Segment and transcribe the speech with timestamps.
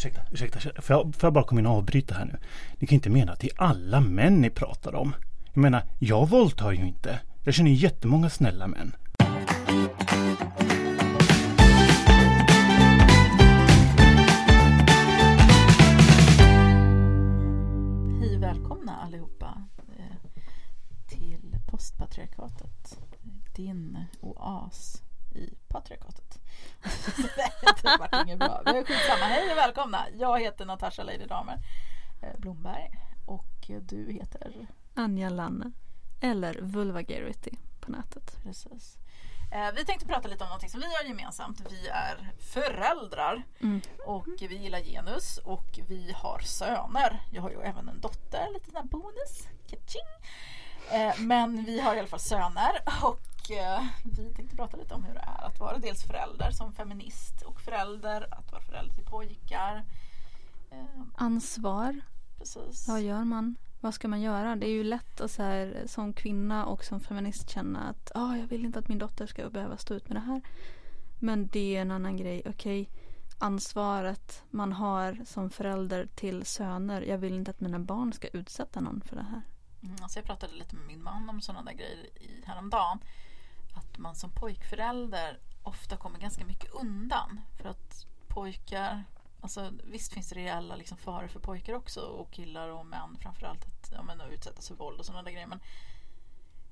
[0.00, 2.38] ursäkta, ursäkta, får jag, får jag bara komma in och avbryta här nu?
[2.78, 5.14] Ni kan inte mena att det är alla män ni pratar om.
[5.52, 7.20] Jag menar, jag våldtar ju inte.
[7.44, 8.92] Jag känner jättemånga snälla män.
[18.20, 19.62] Hej och välkomna allihopa
[19.98, 20.30] eh,
[21.06, 22.98] till postpatriarkatet.
[23.56, 25.02] Din oas
[25.34, 26.29] i patriarkatet.
[27.82, 28.62] det vart inget bra.
[28.64, 29.24] Men skitsamma.
[29.24, 30.06] Hej och välkomna.
[30.18, 31.58] Jag heter Natasha Lady Damer
[32.22, 32.90] eh, Blomberg
[33.26, 33.46] och
[33.80, 34.66] du heter?
[34.94, 35.72] Anja Lanne.
[36.20, 38.36] Eller Vulvagarity på nätet.
[38.42, 38.96] Precis.
[39.52, 41.60] Eh, vi tänkte prata lite om något som vi har gemensamt.
[41.70, 43.80] Vi är föräldrar Mm.
[44.06, 47.22] och vi gillar genus och vi har söner.
[47.32, 49.48] Jag har ju även en dotter, lite sån här bonus.
[49.66, 50.10] Ka-ching.
[50.92, 55.04] Eh, men vi har i alla fall söner och eh, vi tänkte prata lite om
[55.04, 59.04] hur det är att vara dels förälder som feminist och förälder, att vara förälder till
[59.04, 59.84] pojkar.
[60.70, 62.00] Eh, Ansvar.
[62.38, 62.88] precis.
[62.88, 63.56] Vad gör man?
[63.80, 64.56] Vad ska man göra?
[64.56, 68.36] Det är ju lätt att så här, som kvinna och som feminist känna att ah,
[68.36, 70.40] jag vill inte att min dotter ska behöva stå ut med det här.
[71.18, 72.42] Men det är en annan grej.
[72.46, 72.90] Okej,
[73.38, 77.02] ansvaret man har som förälder till söner.
[77.02, 79.42] Jag vill inte att mina barn ska utsätta någon för det här.
[79.82, 82.98] Mm, alltså jag pratade lite med min man om sådana där grejer i, häromdagen.
[83.74, 87.40] Att man som pojkförälder ofta kommer ganska mycket undan.
[87.56, 89.04] För att pojkar,
[89.40, 93.64] alltså visst finns det reella liksom faror för pojkar också och killar och män framförallt
[93.64, 95.46] att, ja, men, att utsättas för våld och sådana där grejer.
[95.46, 95.60] Men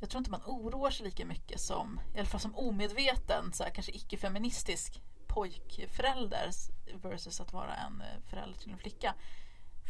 [0.00, 3.64] jag tror inte man oroar sig lika mycket som, i alla fall som omedveten, så
[3.64, 6.50] här, kanske icke-feministisk pojkförälder
[7.02, 9.14] versus att vara en eh, förälder till en flicka.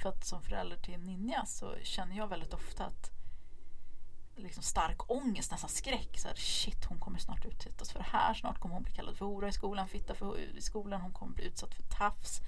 [0.02, 3.17] För att som förälder till en ninja så känner jag väldigt ofta att
[4.38, 6.18] liksom stark ångest, nästan skräck.
[6.18, 8.34] Så här, shit, hon kommer snart utsättas för det här.
[8.34, 11.00] Snart kommer hon bli kallad för hora i skolan, fitta för, i skolan.
[11.00, 12.40] Hon kommer bli utsatt för tafs,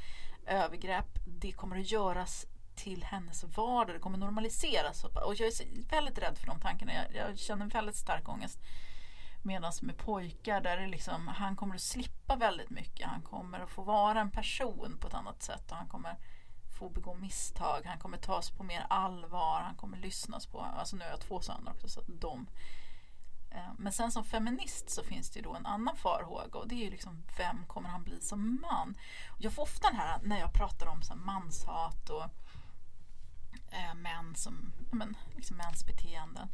[0.47, 1.19] övergrepp.
[1.27, 3.97] Det kommer att göras till hennes vardag.
[3.97, 5.05] Det kommer normaliseras.
[5.05, 6.93] Och jag är väldigt rädd för de tankarna.
[6.95, 8.59] Jag, jag känner väldigt stark ångest.
[9.43, 13.09] Medan med pojkar där det liksom, han kommer att slippa väldigt mycket.
[13.09, 15.71] Han kommer att få vara en person på ett annat sätt.
[15.71, 16.17] Och han kommer
[16.81, 17.83] få begå misstag.
[17.85, 19.61] Han kommer tas på mer allvar.
[19.61, 20.61] Han kommer lyssnas på.
[20.61, 22.47] Alltså nu har jag två söner också så de
[23.51, 26.75] Eh, Men sen som feminist så finns det ju då en annan farhåga och det
[26.75, 28.95] är ju liksom vem kommer han bli som man?
[29.39, 32.25] Jag får ofta den här när jag pratar om så manshat och
[33.73, 36.49] eh, män som, men, liksom mäns beteenden.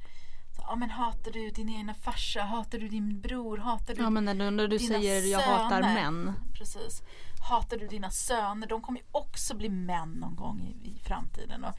[0.56, 2.43] Så, ja men hatar du din egna farsa?
[2.43, 3.58] Hatar du din bror?
[3.58, 5.94] Hatar du Ja men när du, när du säger jag hatar söner.
[5.94, 6.34] män.
[6.54, 7.03] Precis.
[7.49, 8.67] Hatar du dina söner?
[8.67, 11.65] De kommer ju också bli män någon gång i, i framtiden.
[11.65, 11.75] Och,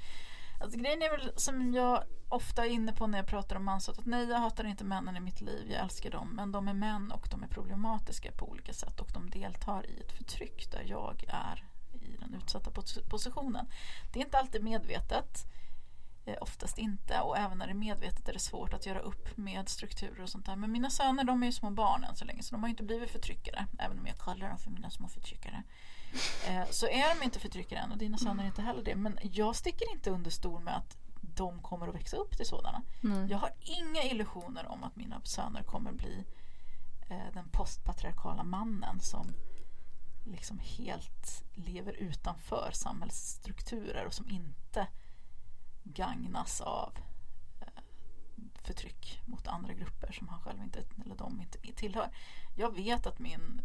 [0.61, 3.99] alltså, grejen är väl som jag ofta är inne på när jag pratar om manshat.
[3.99, 5.71] Att nej, jag hatar inte männen i mitt liv.
[5.71, 6.29] Jag älskar dem.
[6.35, 8.99] Men de är män och de är problematiska på olika sätt.
[8.99, 11.63] Och de deltar i ett förtryck där jag är
[11.93, 13.65] i den utsatta pos- positionen.
[14.13, 15.45] Det är inte alltid medvetet.
[16.27, 17.21] Eh, oftast inte.
[17.21, 20.29] Och även när det är medvetet är det svårt att göra upp med strukturer och
[20.29, 20.55] sånt där.
[20.55, 22.43] Men mina söner de är ju små barn än så länge.
[22.43, 23.67] Så de har ju inte blivit förtryckare.
[23.79, 25.63] Även om jag kallar dem för mina små förtryckare.
[26.47, 28.95] Eh, så är de inte förtryckare än och dina söner är inte heller det.
[28.95, 32.81] Men jag sticker inte under stol med att de kommer att växa upp till sådana.
[33.01, 33.27] Nej.
[33.29, 36.25] Jag har inga illusioner om att mina söner kommer bli
[37.09, 39.33] eh, den postpatriarkala mannen som
[40.25, 44.87] liksom helt lever utanför samhällsstrukturer och som inte
[45.93, 46.93] gagnas av
[47.61, 47.67] eh,
[48.63, 52.09] förtryck mot andra grupper som han själv inte, eller de inte tillhör.
[52.55, 53.61] Jag vet att min,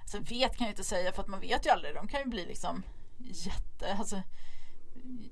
[0.00, 2.26] alltså vet kan jag inte säga för att man vet ju aldrig, de kan ju
[2.26, 2.82] bli liksom
[3.18, 4.22] jätte, alltså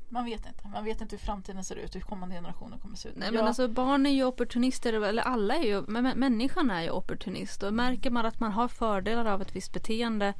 [0.08, 0.68] man vet inte.
[0.68, 3.16] Man vet inte hur framtiden ser ut, hur kommande generationer kommer se ut.
[3.16, 6.82] Nej Jag- men alltså barn är ju opportunister, eller alla är ju, men människan är
[6.82, 10.34] ju opportunist och märker man att man har fördelar av ett visst beteende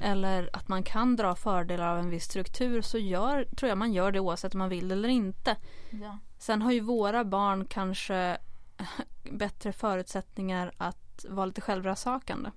[0.00, 3.92] eller att man kan dra fördelar av en viss struktur så gör, tror jag man
[3.92, 5.56] gör det oavsett om man vill eller inte.
[5.90, 6.18] ja.
[6.38, 8.38] Sen har ju våra barn kanske
[9.30, 12.50] bättre förutsättningar att vara lite självrannsakande.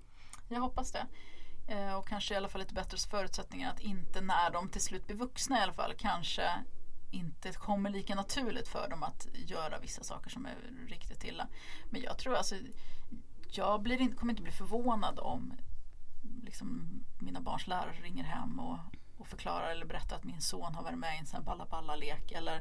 [0.47, 1.05] Jag hoppas det.
[1.67, 5.07] Eh, och kanske i alla fall lite bättre förutsättningar att inte när de till slut
[5.07, 6.43] blir vuxna i alla fall kanske
[7.11, 10.55] inte kommer lika naturligt för dem att göra vissa saker som är
[10.87, 11.47] riktigt illa.
[11.89, 12.55] Men jag tror alltså
[13.51, 15.53] jag blir inte, kommer inte bli förvånad om
[16.41, 16.89] liksom,
[17.19, 18.77] mina barns lärare ringer hem och,
[19.17, 21.95] och förklarar eller berättar att min son har varit med i en sån balla balla
[21.95, 22.57] lek eller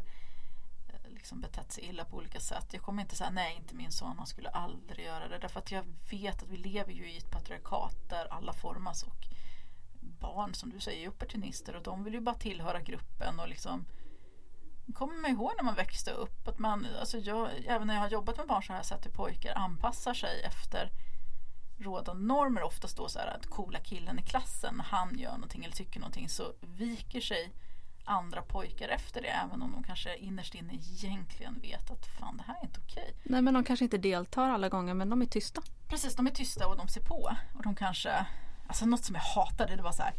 [0.89, 2.67] eh, liksom betett sig illa på olika sätt.
[2.73, 5.39] Jag kommer inte säga nej, inte min son, han skulle aldrig göra det.
[5.39, 9.27] Därför att jag vet att vi lever ju i ett patriarkat där alla formas och
[10.01, 13.87] barn som du säger är opportunister och de vill ju bara tillhöra gruppen och liksom
[14.95, 18.09] kommer man ihåg när man växte upp att man, alltså jag, även när jag har
[18.09, 20.91] jobbat med barn så har jag sett hur pojkar anpassar sig efter
[21.81, 25.75] rådande normer oftast då så här att coola killen i klassen han gör någonting eller
[25.75, 27.53] tycker någonting så viker sig
[28.05, 32.43] andra pojkar efter det även om de kanske innerst inne egentligen vet att fan det
[32.47, 33.15] här är inte okej.
[33.23, 35.63] Nej men de kanske inte deltar alla gånger men de är tysta.
[35.89, 38.27] Precis, de är tysta och de ser på och de kanske,
[38.67, 40.15] alltså något som jag hatade det var så här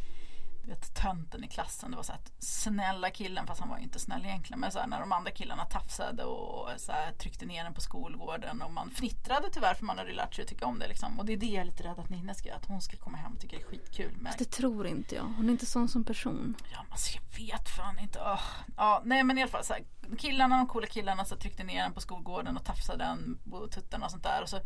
[0.68, 4.00] vet tönten i klassen, det var så här snälla killen fast han var ju inte
[4.00, 7.64] snäll egentligen men så här, när de andra killarna tafsade och så här, tryckte ner
[7.64, 10.80] den på skolgården och man fnittrade tyvärr för man hade lärt sig att tycka om
[10.80, 11.20] det liksom.
[11.20, 12.98] och det är det jag är lite rädd att Ninna ska göra, att hon ska
[12.98, 15.24] komma hem och tycka det är skitkul Fast det tror inte jag.
[15.24, 16.56] Hon är inte sån som person.
[16.72, 18.20] Ja, alltså jag vet fan inte.
[18.20, 18.42] Åh.
[18.78, 19.84] Ja, nej men i alla fall så här,
[20.18, 24.06] killarna, de coola killarna så tryckte ner den på skolgården och tafsade den på tuttarna
[24.06, 24.42] och sånt där.
[24.42, 24.60] Och så,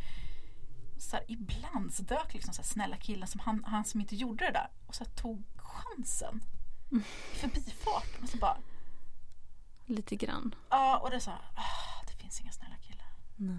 [0.98, 4.16] så här, ibland så dök liksom så här, snälla killen som han, han som inte
[4.16, 5.44] gjorde det där och så här, tog
[5.76, 6.42] chansen.
[6.92, 8.24] I förbifarten.
[8.24, 8.58] Och så bara,
[9.86, 10.56] Lite grann.
[10.70, 13.08] ja och det är så här, ah, det finns inga snälla killar.
[13.36, 13.58] Nej.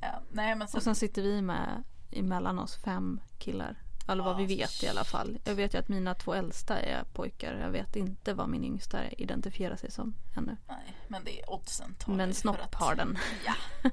[0.00, 3.82] Ja, nej men så, Och sen sitter vi med emellan oss fem killar.
[4.08, 5.38] Eller vad Ah, vi vet i alla fall.
[5.44, 7.54] Jag vet ju att mina två äldsta är pojkar.
[7.54, 10.56] Jag vet inte vad min yngsta identifierar sig som ännu.
[10.68, 13.18] nej, men det är oddsen Men snopp att- har den.
[13.46, 13.54] Ja.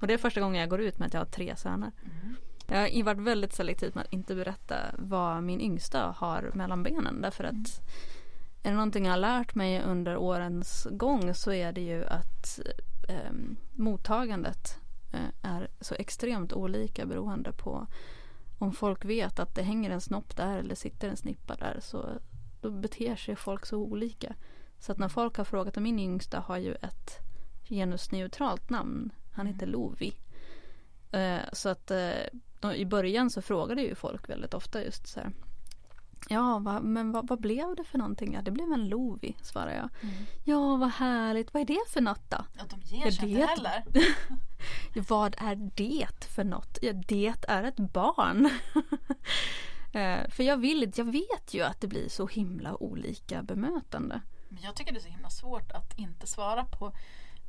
[0.00, 1.92] Och det är första gången jag går ut med att jag har tre söner.
[2.04, 2.36] Mm.
[2.70, 7.20] Jag har varit väldigt selektiv med att inte berätta vad min yngsta har mellan benen.
[7.20, 7.64] Därför att Mm.
[8.62, 12.60] är det någonting jag har lärt mig under årens gång så är det ju att
[13.08, 13.32] eh,
[13.72, 14.78] mottagandet
[15.12, 17.86] eh, är så extremt olika beroende på
[18.58, 22.08] om folk vet att det hänger en snopp där eller sitter en snippa där så
[22.60, 24.34] då beter sig folk så olika.
[24.78, 27.18] Så att när folk har frågat om min yngsta har ju ett
[27.68, 29.10] genusneutralt namn.
[29.32, 30.14] Han heter Lovi.
[31.12, 32.12] Eh, så att eh,
[32.60, 35.30] de, i början så frågade ju folk väldigt ofta just så här.
[36.28, 38.32] Ja, va, men vad, vad blev det för någonting?
[38.34, 39.88] Ja, det blev en Lovi, svarar jag.
[40.02, 40.14] Mm.
[40.44, 41.54] Ja, vad härligt.
[41.54, 42.44] Vad är det för något då?
[42.56, 43.84] Ja, de ger sig det inte heller.
[45.08, 46.78] Vad är det för något?
[46.82, 48.50] Ja, det är ett barn.
[49.92, 54.20] Eh, för jag vill jag vet ju att det blir så himla olika bemötande.
[54.48, 56.92] Men jag tycker det är så himla svårt att inte svara på.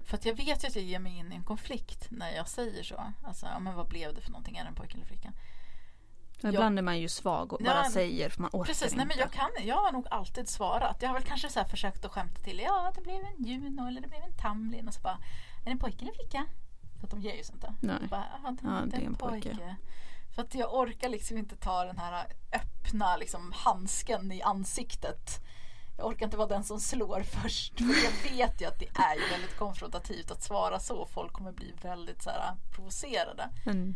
[0.09, 2.47] För att jag vet ju att jag ger mig in i en konflikt när jag
[2.47, 3.13] säger så.
[3.23, 4.57] Alltså, men vad blev det för någonting?
[4.57, 5.33] Är det en pojke eller flicka?
[6.43, 8.95] Och Ibland är man ju svag och bara säger för man orkar Precis, inte.
[8.95, 10.97] nej men jag kan, jag har nog alltid svarat.
[11.01, 12.59] Jag har väl kanske så försökt att skämta till.
[12.59, 14.87] Ja, det blev en Juno eller det blev en Tamlin.
[14.87, 15.17] Och så bara,
[15.61, 16.45] är det en pojke eller flicka?
[16.99, 17.73] För att de ger ju sig inte.
[17.81, 18.07] Nej.
[18.09, 19.49] Bara, ja, det, Ja, det är en pojke.
[19.49, 19.75] pojke.
[20.35, 25.39] För att jag orkar liksom inte ta den här öppna liksom, handsken i ansiktet.
[25.99, 27.73] Jag orkar inte vara den som slår först.
[27.77, 31.05] För jag vet ju att det är ju väldigt konfrontativt att svara så.
[31.05, 33.49] Folk kommer bli väldigt så här, provocerade.
[33.65, 33.95] Mm.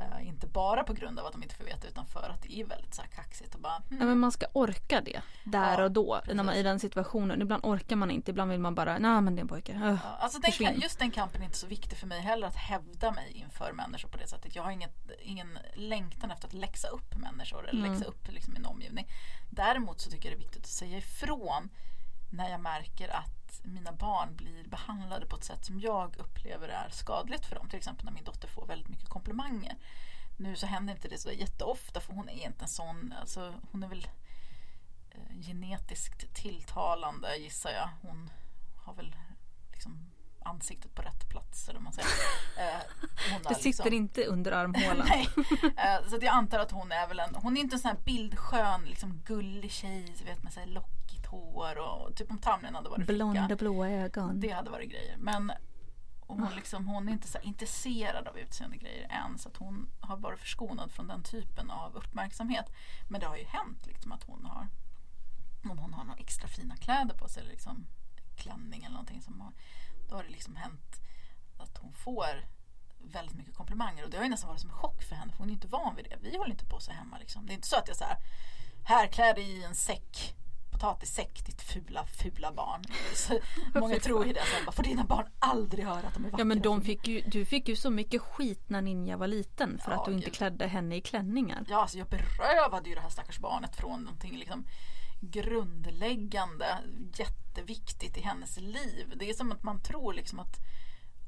[0.00, 2.60] Eh, inte bara på grund av att de inte får veta utan för att det
[2.60, 3.98] är väldigt så här kaxigt och bara hmm.
[4.00, 6.20] ja, men man ska orka det där Ja, och då.
[6.26, 6.54] När man.
[6.54, 7.42] I den situationen.
[7.42, 8.30] Ibland orkar man inte.
[8.30, 9.72] Ibland vill man bara, nej men det är en pojke.
[9.72, 9.98] Öh.
[10.04, 13.10] Ja, alltså den, just den kampen är inte så viktig för mig heller att hävda
[13.10, 14.56] mig inför människor på det sättet.
[14.56, 17.92] Jag har inget, ingen längtan efter att läxa upp människor eller Mm.
[17.92, 19.06] läxa upp liksom min omgivning.
[19.50, 21.68] Däremot så tycker jag det är viktigt att säga ifrån
[22.30, 26.88] när jag märker att mina barn blir behandlade på ett sätt som jag upplever är
[26.90, 27.68] skadligt för dem.
[27.68, 29.76] Till exempel när min dotter får väldigt mycket komplimanger.
[30.36, 33.82] Nu så händer inte det så jätteofta för hon är inte en sån, alltså hon
[33.82, 34.08] är väl
[35.10, 37.88] eh, genetiskt tilltalande gissar jag.
[38.02, 38.30] Hon
[38.76, 39.16] har väl
[39.72, 40.10] liksom
[40.44, 42.08] ansiktet på rätt plats eller man säger.
[42.58, 42.80] Eh,
[43.32, 45.06] hon Det sitter inte under armhålan.
[45.08, 45.28] Nej.
[45.76, 47.98] Eh, så jag antar att hon är väl en, hon är inte en sån här
[48.04, 50.99] bildskön, liksom gullig tjej, vet med så här lockigt
[51.30, 53.56] hår och typ om Tamlin hade varit Blonda flicka.
[53.56, 54.40] blåa ögon.
[54.40, 55.16] Det hade varit grejer.
[55.18, 55.52] Men
[56.20, 60.16] hon, liksom, hon är inte så intresserad av utseende grejer än så att hon har
[60.16, 62.66] varit förskonad från den typen av uppmärksamhet.
[63.08, 64.68] Men det har ju hänt liksom att hon har
[65.64, 67.86] om hon har några extra fina kläder på sig eller liksom
[68.36, 69.52] klänning eller någonting som har,
[70.08, 71.00] då har det liksom hänt
[71.58, 72.46] att hon får
[72.98, 75.38] väldigt mycket komplimanger och det har ju nästan varit som en chock för henne för
[75.38, 76.16] hon är inte van vid det.
[76.20, 77.46] Vi håller inte på så hemma liksom.
[77.46, 78.16] Det är inte så att jag så här
[78.84, 80.36] här klär dig i en säck
[80.80, 82.82] potatissäck ditt fula fula barn.
[83.14, 83.38] Så
[83.74, 84.40] många tror ju det.
[84.40, 86.38] Så bara, får dina barn aldrig höra att de är vackra?
[86.40, 89.78] Ja men de fick ju, du fick ju så mycket skit när Ninja var liten
[89.78, 90.34] för Ja, att du inte gud.
[90.34, 91.64] klädde henne i klänningar.
[91.68, 94.64] Ja, alltså jag berövade ju det här stackars barnet från någonting liksom
[95.20, 96.78] grundläggande,
[97.14, 99.12] jätteviktigt i hennes liv.
[99.16, 100.56] Det är som att man tror liksom att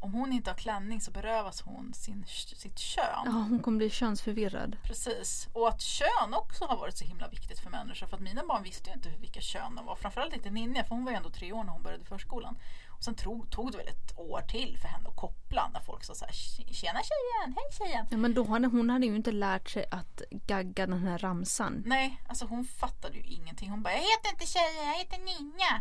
[0.03, 2.25] om hon inte har klänning så berövas hon sin,
[2.57, 3.23] sitt kön.
[3.25, 4.77] Ja, hon kommer bli könsförvirrad.
[4.83, 5.49] Precis.
[5.53, 8.07] Och att kön också har varit så himla viktigt för människor.
[8.07, 9.97] För att mina barn visste ju inte vilka kön de var.
[9.97, 12.59] Framförallt inte Ninja, för hon var ju ändå tre år när hon började förskolan.
[12.91, 16.05] Och sen tog, tog det väl ett år till för henne att koppla när folk
[16.05, 16.33] sa så här
[16.73, 18.07] Tjena tjejen, hej tjejen.
[18.11, 21.83] Ja men då hade hon hade ju inte lärt sig att gagga den här ramsan.
[21.87, 23.71] Nej, alltså hon fattade ju ingenting.
[23.71, 25.81] Hon bara, jag heter inte tjejen, jag heter Ninja.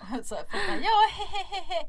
[0.18, 1.88] Och så här, folk bara, ja, hehehe.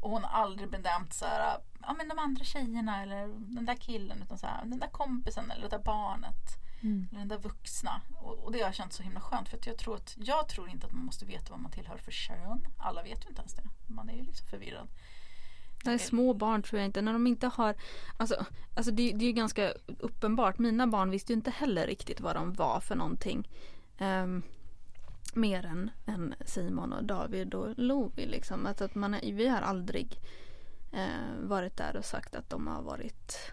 [0.00, 3.74] Och hon har aldrig benämnt så här, ja men de andra tjejerna eller den där
[3.76, 6.66] killen utan så här, den där kompisen eller det där barnet.
[6.82, 7.08] Mm.
[7.10, 8.00] Eller den där vuxna.
[8.14, 10.48] Och, och det har jag känt så himla skönt för att jag, tror att, jag
[10.48, 12.66] tror inte att man måste veta vad man tillhör för kön.
[12.78, 13.68] Alla vet ju inte ens det.
[13.86, 14.88] Man är ju liksom förvirrad.
[15.84, 17.02] Nej, små barn tror jag inte.
[17.02, 17.74] När de inte har...
[18.16, 20.58] Alltså, alltså det, det är ju ganska uppenbart.
[20.58, 23.48] Mina barn visste ju inte heller riktigt vad de var för någonting.
[23.98, 24.42] Ehm,
[25.36, 28.26] mer än, än Simon och David och Lovi.
[28.26, 28.66] Liksom.
[28.66, 30.20] Att, att man, är- vi har aldrig
[30.92, 33.52] eh, varit där och sagt att de har varit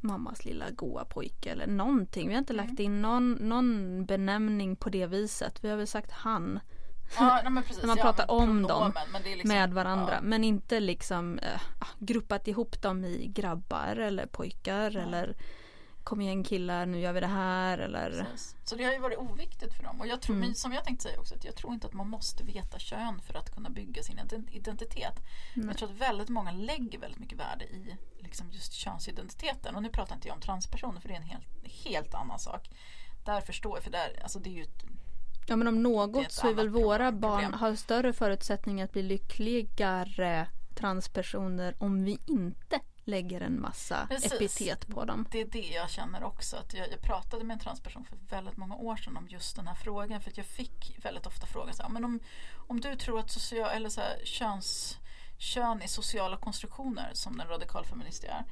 [0.00, 2.28] mammas lilla goa pojke eller någonting.
[2.28, 2.66] Vi har inte Mm.
[2.66, 5.64] lagt in någon, någon benämning på det viset.
[5.64, 6.60] Vi har väl sagt han
[7.18, 10.12] Ja, nej, precis, När man ja, pratar om dem pronomen, liksom, med varandra.
[10.14, 10.20] ja.
[10.22, 15.36] Men inte liksom eh, ah, gruppat ihop dem i grabbar eller pojkar eller
[16.06, 18.56] kom igen killar nu gör vi det här eller Precis.
[18.64, 20.00] Så det har ju varit oviktigt för dem.
[20.00, 20.54] Och jag tror, Mm.
[20.54, 23.34] som jag tänkte säga också, att jag tror inte att man måste veta kön för
[23.34, 25.20] att kunna bygga sin ident- identitet.
[25.54, 25.66] Nej.
[25.66, 29.76] Jag tror att väldigt många lägger väldigt mycket värde i liksom just könsidentiteten.
[29.76, 31.46] Och nu pratar inte jag om transpersoner för det är en helt,
[31.84, 32.70] helt annan sak.
[33.24, 34.84] Där förstår jag, för där, alltså det är ju ett,
[35.48, 37.20] Ja men om något så är väl våra problem.
[37.20, 44.32] barn har större förutsättningar att bli lyckligare transpersoner om vi inte lägger en massa Precis.
[44.32, 45.26] epitet på dem.
[45.30, 46.56] det är det jag känner också.
[46.56, 49.66] Att jag, jag pratade med en transperson för väldigt många år sedan om just den
[49.66, 50.20] här frågan.
[50.20, 52.20] För jag fick väldigt ofta frågan så här, men om,
[52.54, 54.98] om du tror att social, eller så här, köns,
[55.38, 58.44] kön är sociala konstruktioner som den radikalfeminist jag är.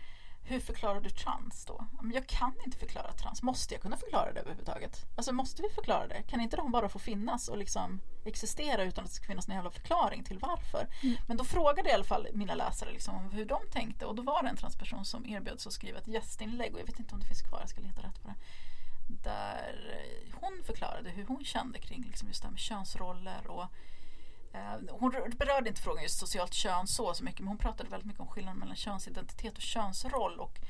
[0.47, 1.85] Hur förklarar du trans då?
[2.01, 3.43] Men jag kan inte förklara trans.
[3.43, 5.05] Måste jag kunna förklara det överhuvudtaget?
[5.17, 6.23] Alltså måste vi förklara det?
[6.23, 9.55] Kan inte de bara få finnas och liksom existera utan att det ska finnas någon
[9.55, 10.89] jävla förklaring till varför?
[11.27, 14.15] Men då frågade jag i alla fall mina läsare liksom om hur de tänkte och
[14.15, 16.99] då var det en transperson som erbjöd sig att skriva ett gästinlägg och jag vet
[16.99, 18.35] inte om det finns kvar, jag ska leta rätt på det.
[19.23, 20.01] Där
[20.41, 23.67] hon förklarade hur hon kände kring liksom just det här med könsroller och
[24.55, 28.07] Eh, hon berörde inte frågan just socialt kön så, så mycket men hon pratade väldigt
[28.07, 30.61] mycket om skillnaden mellan könsidentitet och könsroll och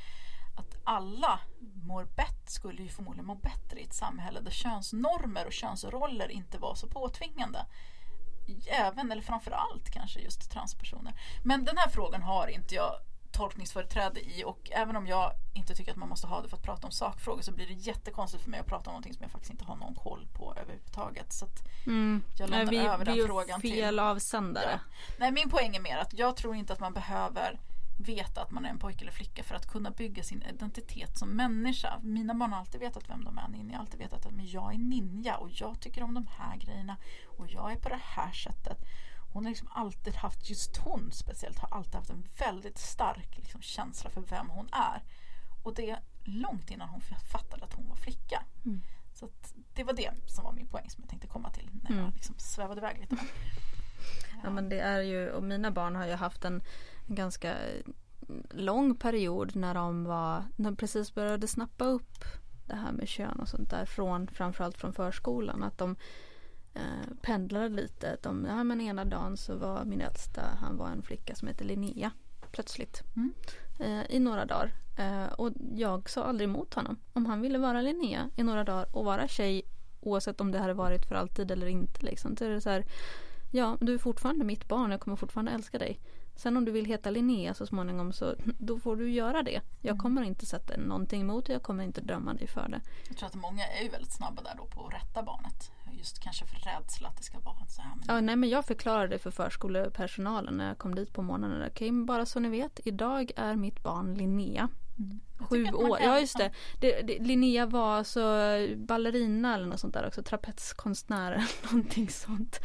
[0.57, 1.41] att alla
[1.87, 6.59] mår bättre, skulle ju förmodligen må bättre i ett samhälle där könsnormer och könsroller inte
[6.59, 7.67] var så påtvingande.
[8.67, 11.15] Även, eller framförallt kanske just transpersoner.
[11.45, 12.93] Men den här frågan har inte jag
[13.35, 16.63] tolkningsföreträde i och även om jag inte tycker att man måste ha det för att
[16.63, 19.31] prata om sakfrågor så blir det jättekonstigt för mig att prata om någonting som jag
[19.31, 21.33] faktiskt inte har någon koll på överhuvudtaget.
[21.33, 21.47] Så
[21.87, 22.23] Mm.
[22.39, 24.81] jag lämnar vi över vi den är frågan till fel avsändare.
[25.19, 27.61] Nej, min poäng är mer att jag tror inte att man behöver
[27.99, 31.29] veta att man är en pojke eller flicka för att kunna bygga sin identitet som
[31.37, 31.99] människa.
[32.03, 33.49] Mina barn har alltid vetat vem de är.
[33.49, 36.57] Ninja har alltid vetat att men jag är ninja och jag tycker om de här
[36.57, 36.97] grejerna
[37.39, 38.79] och jag är på det här sättet.
[39.35, 43.63] Hon har liksom alltid haft, just hon speciellt, har alltid haft en väldigt stark liksom,
[43.63, 45.03] känsla för vem hon är.
[45.63, 47.01] Och det långt innan hon
[47.33, 48.43] fattade att hon var flicka.
[48.65, 48.81] Mm.
[49.15, 49.29] Så
[49.75, 52.13] det var det som var min poäng som jag tänkte komma till när jag Mm.
[52.15, 53.17] liksom svävade iväg lite.
[54.43, 56.63] Ja men det är ju, och mina barn har ju haft en,
[57.09, 57.55] en ganska
[58.51, 62.25] lång period när de var, när de precis började snappa upp
[62.67, 65.63] det här med kön och sånt där från, framförallt från förskolan.
[65.63, 65.97] Att de
[66.75, 68.17] eh, pendlade lite.
[68.23, 71.65] De, ja men ena dagen så var min äldsta, han var en flicka som heter
[71.65, 72.11] Linnea.
[72.53, 73.03] Plötsligt.
[73.17, 73.33] Mm.
[73.79, 74.73] Eh, I några dagar.
[74.97, 76.97] Eh, och jag sa aldrig emot honom.
[77.13, 79.63] Om han ville vara Linnea i några dagar och vara tjej
[80.01, 82.07] oavsett om det hade varit för alltid eller inte.
[82.07, 82.37] Liksom.
[82.37, 82.85] Så är det så här,
[83.51, 86.01] ja du är fortfarande mitt barn, jag kommer fortfarande älska dig.
[86.37, 89.61] Sen om du vill heta Linnea så småningom så då får du göra det.
[89.81, 92.81] Jag kommer inte sätta någonting emot det, jag kommer inte döma dig för det.
[93.09, 95.71] Jag tror att många är väldigt snabba där då på att rätta barnet.
[96.05, 97.91] Just kanske för rädsla att det ska vara så här.
[97.97, 101.63] Men Ja, nej men jag förklarade det för förskolepersonalen när jag kom dit på morgonen.
[101.67, 104.69] Okej, okay, bara så ni vet, idag är mitt barn Linnea
[105.39, 106.51] jag Sju år, ja just det.
[106.81, 108.21] det, det Linnea var alltså
[108.77, 112.61] ballerina eller något sånt där också, trapetskonstnär eller någonting sånt.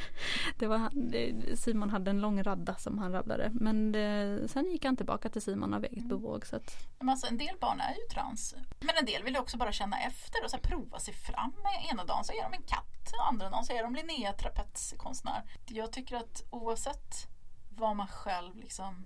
[0.59, 1.13] Det var, han-
[1.55, 3.50] Simon hade en lång radda som han rabblade.
[3.53, 6.45] Men det, sen gick han tillbaka till Simon av eget bevåg.
[6.45, 8.55] Så att, Men alltså, en del barn är ju trans.
[8.79, 11.53] Men en del vill ju också bara känna efter och så prova sig fram.
[11.91, 15.43] Ena dagen så är de en katt, andra dagen så är de Linnea trapetskonstnär.
[15.65, 17.27] Jag tycker att oavsett
[17.69, 19.05] vad man själv liksom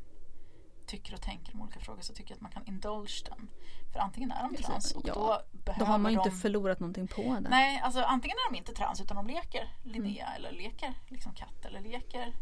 [0.85, 3.49] tycker och tänker om olika frågor så tycker jag att man kan indulge den.
[3.93, 5.13] För antingen är de trans och ja.
[5.13, 6.35] då behöver då har man ju inte de...
[6.35, 7.49] förlorat någonting på det.
[7.49, 10.35] Nej, alltså antingen är de inte trans utan de leker Linnea Mm.
[10.35, 12.33] eller leker liksom katt eller leker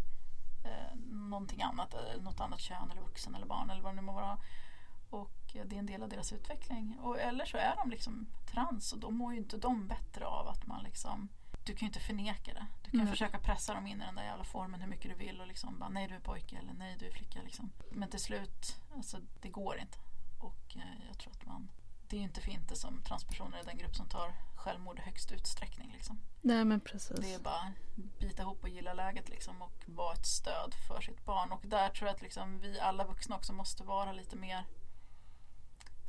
[0.64, 4.02] eh, någonting annat, eh, något annat kön eller vuxen eller barn eller vad det nu
[4.02, 4.38] må vara.
[5.10, 6.98] Och eh, det är en del av deras utveckling.
[7.02, 10.48] Och, eller så är de liksom trans och då mår ju inte de bättre av
[10.48, 11.30] att man liksom
[11.64, 12.66] du kan ju inte förneka det.
[12.84, 13.10] Du kan Nej.
[13.10, 15.80] försöka pressa dem in i den där jävla formen hur mycket du vill och liksom
[15.80, 17.72] bara nej du är pojke eller nej du är flicka liksom.
[17.92, 19.98] Men till slut, alltså det går inte.
[20.40, 21.70] Och eh, jag tror att man
[22.12, 25.02] det är ju inte för inte som transpersoner är den grupp som tar självmord i
[25.02, 25.92] högst utsträckning.
[25.92, 26.20] Liksom.
[26.42, 27.20] Nej men precis.
[27.20, 27.74] Det är bara
[28.20, 31.52] bita ihop och gilla läget liksom, och vara ett stöd för sitt barn.
[31.52, 34.66] Och där tror jag att liksom, vi alla vuxna också måste vara lite mer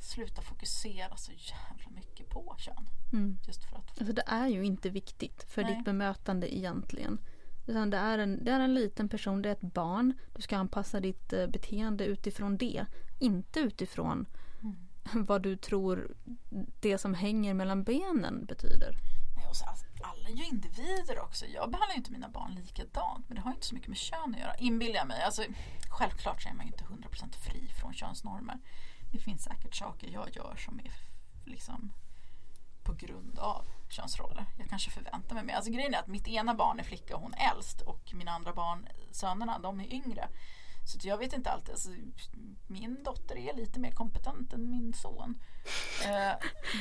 [0.03, 2.89] sluta fokusera så jävla mycket på kön.
[3.13, 3.39] Mm.
[3.47, 5.75] Just för att Alltså det är ju inte viktigt för Nej.
[5.75, 7.19] ditt bemötande egentligen.
[7.67, 10.13] Utan det är, en, det är en liten person, det är ett barn.
[10.35, 12.85] Du ska anpassa ditt eh, beteende utifrån det.
[13.19, 14.25] Inte utifrån
[15.13, 16.15] vad du tror
[16.79, 18.97] det som hänger mellan benen betyder.
[19.35, 21.45] Nej, och så, alltså, alla är ju individer också.
[21.45, 23.97] Jag behandlar ju inte mina barn likadant men det har ju inte så mycket med
[23.97, 24.55] kön att göra.
[24.55, 25.21] Inbillar jag mig.
[25.21, 25.43] Alltså,
[25.89, 28.59] självklart så är man ju inte 100% fri från könsnormer.
[29.13, 30.91] Det finns säkert saker jag gör som är
[31.45, 31.93] liksom
[32.83, 34.45] på grund av könsroller.
[34.57, 35.53] Jag kanske förväntar mig mer.
[35.53, 38.31] Alltså grejen är att mitt ena barn är flicka och hon är äldst och mina
[38.31, 40.29] andra barn, sönerna, de är yngre.
[40.85, 41.71] Så jag vet inte alltid.
[41.71, 41.89] Alltså,
[42.67, 45.41] min dotter är lite mer kompetent än min son.
[46.05, 46.33] Eh,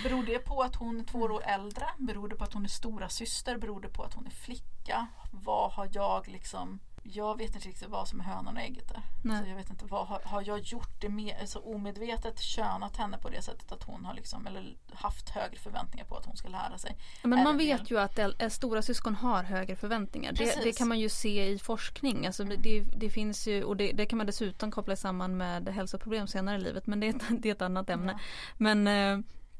[0.02, 1.86] beror det på att hon är två år äldre?
[1.98, 3.56] Beror det på att hon är stora syster?
[3.58, 5.06] Beror det på att hon är flicka?
[5.32, 9.02] Vad har jag liksom jag vet inte riktigt vad som är hönan och ägget där.
[9.22, 9.42] Nej.
[9.42, 13.18] Så jag vet inte, vad har, har jag gjort det med, alltså omedvetet könat henne
[13.18, 16.48] på det sättet att hon har liksom, eller haft högre förväntningar på att hon ska
[16.48, 16.96] lära sig.
[17.22, 20.32] Men Är man vet ju att äl- äh, stora syskon har högre förväntningar.
[20.32, 22.26] Det, det kan man ju se i forskning.
[22.26, 22.62] Alltså Mm.
[22.62, 26.56] det, det finns ju, och det, det kan man dessutom koppla samman med hälsoproblem senare
[26.56, 26.86] i livet.
[26.86, 28.12] Men det är ett, det är ett annat ämne.
[28.12, 28.18] Ja.
[28.56, 28.86] Men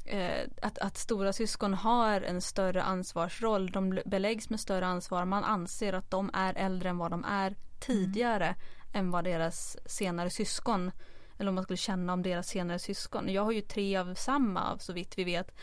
[0.04, 3.70] eh, att, att stora syskon har en större ansvarsroll.
[3.70, 5.24] De beläggs med större ansvar.
[5.24, 8.54] Man anser att de är äldre än vad de är tidigare
[8.92, 10.90] än vad deras senare syskon
[11.38, 13.28] eller om man skulle känna om deras senare syskon.
[13.28, 15.54] Jag har ju tre av samma så vitt vi vet.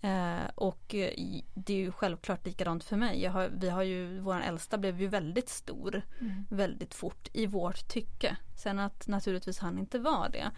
[0.00, 1.10] Eh, och eh,
[1.54, 3.24] det är ju självklart likadant för mig.
[3.26, 6.46] Har, vi har ju, vår äldsta blev ju väldigt stor Mm.
[6.50, 8.36] väldigt fort i vårt tycke.
[8.56, 10.50] Sen att naturligtvis han inte var det.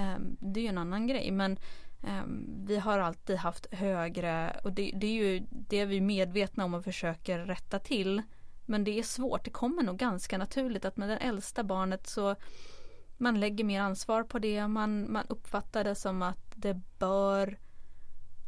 [0.00, 1.30] eh, det är ju en annan grej.
[1.30, 1.56] Men
[2.02, 6.64] Ehm, vi har alltid haft högre och det, det är ju det är vi medvetna
[6.64, 8.22] om och försöker rätta till.
[8.66, 9.44] Men det är svårt.
[9.44, 12.36] Det kommer nog ganska naturligt att med det äldsta barnet så
[13.16, 14.68] man lägger mer ansvar på det.
[14.68, 17.58] Man, man uppfattar det som att det bör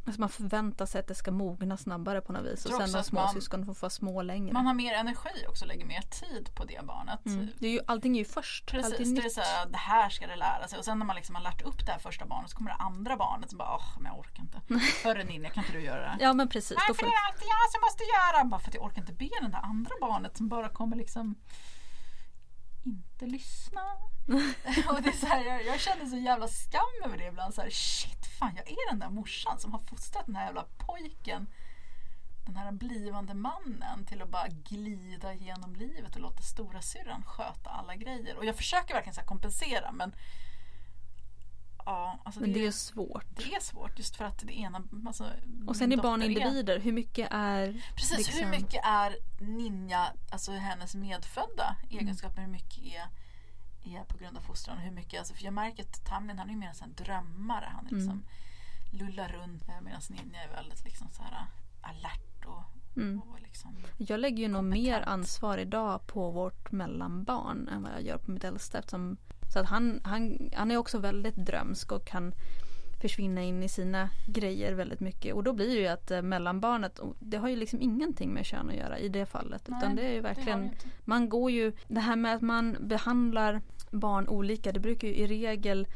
[0.07, 2.67] Alltså man förväntar sig att det ska mogna snabbare på något vis.
[2.67, 4.53] Och sen de att små man- syskonen får vara små längre.
[4.53, 7.27] Man har mer energi också, lägger mer tid på det barnet.
[7.27, 7.49] mm.
[7.59, 8.71] det är ju, allting är ju först.
[8.71, 9.33] Precis, det är nytt.
[9.33, 10.79] så här, det här ska det lära sig.
[10.79, 12.77] Och sen när man liksom har lärt upp det här första barnet så kommer det
[12.77, 14.61] andra barnet som bara, åh men jag orkar inte.
[15.05, 16.17] Hörru Ninja, kan inte du göra det?
[16.21, 16.77] Ja men precis.
[16.77, 18.45] Då Varför får, är det alltid jag som måste göra?
[18.45, 21.35] Bara för att jag orkar inte be den där andra barnet som bara kommer liksom
[22.85, 23.81] inte lyssna.
[24.89, 27.55] och det är så här, jag, jag känner så jävla skam över det ibland.
[27.55, 30.67] Så här, shit, fan jag är den där morsan som har fostrat den här jävla
[30.79, 31.47] pojken.
[32.47, 37.71] Den här blivande mannen till att bara glida genom livet och låta stora syrran sköta
[37.71, 38.37] alla grejer.
[38.37, 40.15] Och jag försöker verkligen så här kompensera men
[41.87, 43.27] Ja, alltså men det är det, ju svårt.
[43.37, 44.83] det är svårt just för att det ena...
[45.07, 45.31] Alltså,
[45.67, 46.79] Och sen är barn individer.
[46.79, 52.79] Hur mycket är Precis, liksom, hur mycket är Ninja, alltså hennes medfödda egenskaper, hur mycket
[52.79, 53.09] är,
[53.85, 56.49] är på grund av fostran och hur mycket, alltså, för jag märker att Tamlin han
[56.49, 58.25] är ju mer en drömmare, han är liksom
[58.93, 61.47] lullar runt eh, medan Ninja är väldigt liksom så här
[61.81, 62.63] alert och,
[62.97, 63.23] Mm.
[63.43, 68.19] liksom Jag lägger ju nog mer ansvar idag på vårt mellanbarn än vad jag gör
[68.19, 68.79] på mitt äldsta.
[68.79, 69.17] Eftersom,
[69.53, 72.33] så att han, han, han är också väldigt drömsk och kan
[73.03, 75.35] försvinna in i sina grejer väldigt mycket.
[75.35, 78.69] Och då blir det ju att eh, mellanbarnet, det har ju liksom ingenting med kön
[78.71, 79.63] att göra i det fallet.
[79.69, 80.71] utan Nej, det är ju verkligen.
[81.05, 85.27] Man går ju, det här med att man behandlar barn olika, det brukar ju i
[85.27, 85.87] regel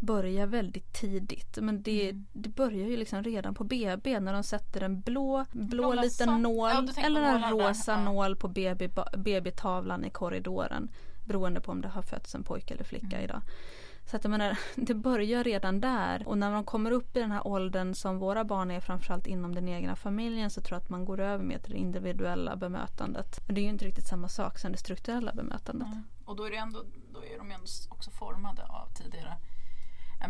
[0.00, 1.58] börja väldigt tidigt.
[1.62, 2.26] Men det, Mm.
[2.32, 6.42] det börjar ju liksom redan på BB när de sätter en blå, blå Blå liten
[6.42, 7.50] nål Ja, eller en där.
[7.50, 8.04] rosa Ja.
[8.04, 10.88] nål på BB, BB-tavlan i korridoren.
[11.28, 13.24] Beroende på om det har fötts en pojke eller flicka Mm.
[13.24, 13.42] idag.
[14.04, 16.28] Så att jag menar, det börjar redan där.
[16.28, 19.54] Och när de kommer upp i den här åldern som våra barn är framförallt inom
[19.54, 23.40] den egna familjen så tror jag att man går över mer till det individuella bemötandet.
[23.46, 25.88] Men det är ju inte riktigt samma sak som det strukturella bemötandet.
[25.88, 26.02] Mm.
[26.24, 26.82] Och då är, det ändå,
[27.14, 29.36] då är de ändå också formade av tidigare.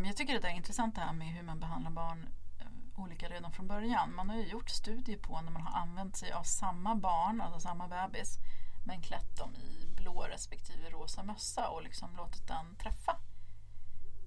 [0.07, 3.53] Jag tycker det är intressant det här med hur man behandlar barn eh, olika redan
[3.53, 4.15] från början.
[4.15, 7.61] Man har ju gjort studier på när man har använt sig av samma barn, alltså
[7.61, 8.39] samma bebis,
[8.87, 13.17] men klätt dem i blå respektive rosa mössa och liksom låtit den träffa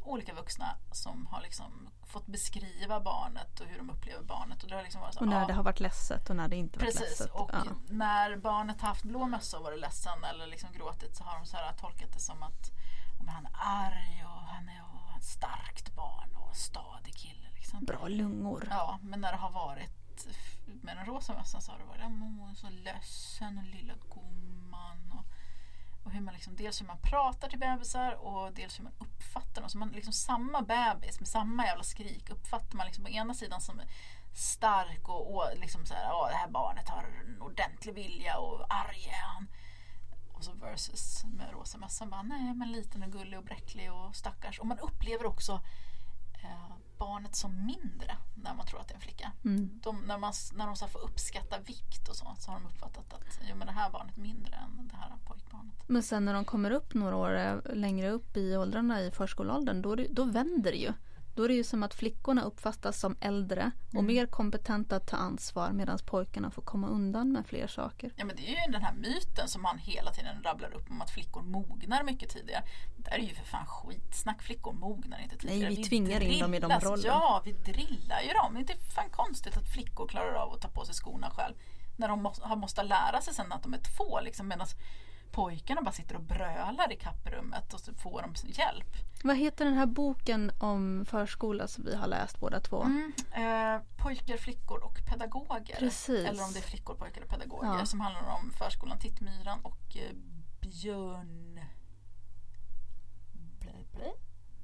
[0.04, 4.64] olika vuxna som har liksom fått beskriva barnet och hur de upplever barnet.
[4.64, 6.48] Och det har liksom varit så, Och när ja, det har varit ledset och när
[6.48, 7.32] det inte varit Precis, ledset.
[7.32, 7.64] och Ja.
[7.90, 11.58] när barnet haft blå mössa och varit ledsen eller liksom gråtit så har de så
[11.58, 12.72] här tolkat det som att
[13.28, 17.48] han är arg och han är och ett starkt barn och en stadig kille.
[17.56, 17.86] Liksom.
[17.86, 18.68] Bra lungor.
[18.70, 20.28] Ja, men när det har varit
[20.66, 23.64] med den rosa mössan så har det varit "Ja, men hon är så ledsen och
[23.64, 24.51] lilla gumman.
[26.04, 29.62] Och, hur man liksom, dels hur man pratar till bebisar och dels hur man uppfattar
[29.62, 29.70] dem.
[29.70, 33.62] Så man liksom samma bebis med samma jävla skrik uppfattar man liksom på ena sidan
[33.62, 33.82] som
[34.34, 39.08] stark och, och liksom så här, det här barnet har en ordentlig vilja och arg
[39.08, 39.48] är han.
[40.34, 44.16] Och så versus med rosa mössan bara, nej men liten och gullig och bräcklig och
[44.16, 44.60] stackars.
[44.60, 45.62] Och man upplever också
[46.44, 48.12] eh, barnet som mindre
[48.44, 49.32] när man tror att det är en flicka.
[49.46, 49.80] Mm.
[49.84, 53.14] De, när, man, när de så får uppskatta vikt och så, så har de uppfattat
[53.14, 55.76] att jo, men det här barnet är mindre än det här pojkbarnet.
[55.88, 59.82] Men sen när de kommer upp några år eh, längre upp i åldrarna i förskoleåldern
[59.82, 60.94] då, då vänder det ju.
[61.36, 64.06] Då är det ju som att flickorna uppfattas som äldre och Mm.
[64.06, 68.12] mer kompetenta att ta ansvar medan pojkarna får komma undan med fler saker.
[68.16, 71.02] Ja men det är ju den här myten som man hela tiden rabblar upp om
[71.02, 72.64] att flickor mognar mycket tidigare.
[72.98, 74.42] Det där är ju för fan skitsnack.
[74.42, 75.70] Flickor mognar inte tidigare.
[75.70, 76.84] vi tvingar in dem i de drillas.
[76.84, 77.08] rollerna.
[77.08, 78.54] Ja, vi drillar ju dem.
[78.54, 81.56] Det är inte fan konstigt att flickor klarar av att ta på sig skorna själv.
[81.98, 84.68] När de måste lära sig sen att de är två liksom, medan
[85.32, 88.96] pojkarna bara sitter och brölar i kapprummet och så får de hjälp.
[89.24, 92.84] Vad heter den här boken om förskola som vi har läst båda två?
[92.84, 95.76] Mm, eh, pojkar, flickor och pedagoger.
[95.80, 96.26] Precis.
[96.26, 97.78] Eller om det är flickor, pojkar och pedagoger.
[97.80, 97.86] Ja.
[97.86, 100.16] Som handlar om förskolan Tittmyran och eh,
[100.62, 101.60] Björn...
[103.60, 104.12] Blä, blä?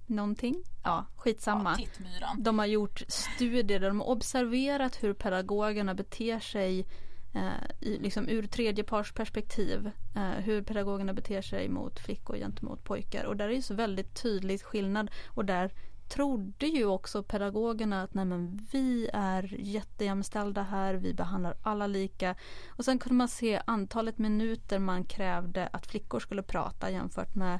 [0.05, 0.63] Någonting?
[0.83, 1.77] Ja, skitsamma.
[2.21, 2.35] Ja.
[2.37, 6.87] De har gjort studier där de har observerat hur pedagogerna beter sig
[7.33, 9.91] eh, i, liksom ur tredjepartsperspektiv.
[10.15, 13.23] Eh, hur pedagogerna beter sig mot flickor gentemot pojkar.
[13.23, 15.11] Och där är ju så väldigt tydlig skillnad.
[15.27, 15.71] Och där
[16.07, 22.35] trodde ju också pedagogerna att nej men vi är jättejämställda här, vi behandlar alla lika.
[22.67, 27.59] Och sen kunde man se antalet minuter man krävde att flickor skulle prata jämfört med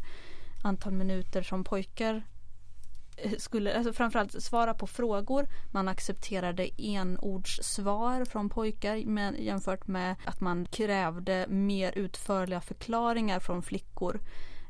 [0.64, 2.24] antal minuter som pojkar
[3.38, 5.48] skulle, alltså framförallt svara på frågor.
[5.72, 13.64] Man accepterade enordssvar från pojkar men, jämfört med att man krävde mer utförliga förklaringar från
[13.64, 14.20] flickor.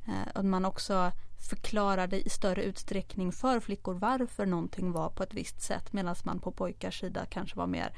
[0.08, 1.12] Eh, att man också
[1.50, 6.40] förklarade i större utsträckning för flickor varför någonting var på ett visst sätt medan man
[6.40, 7.94] på pojkars sida kanske var mer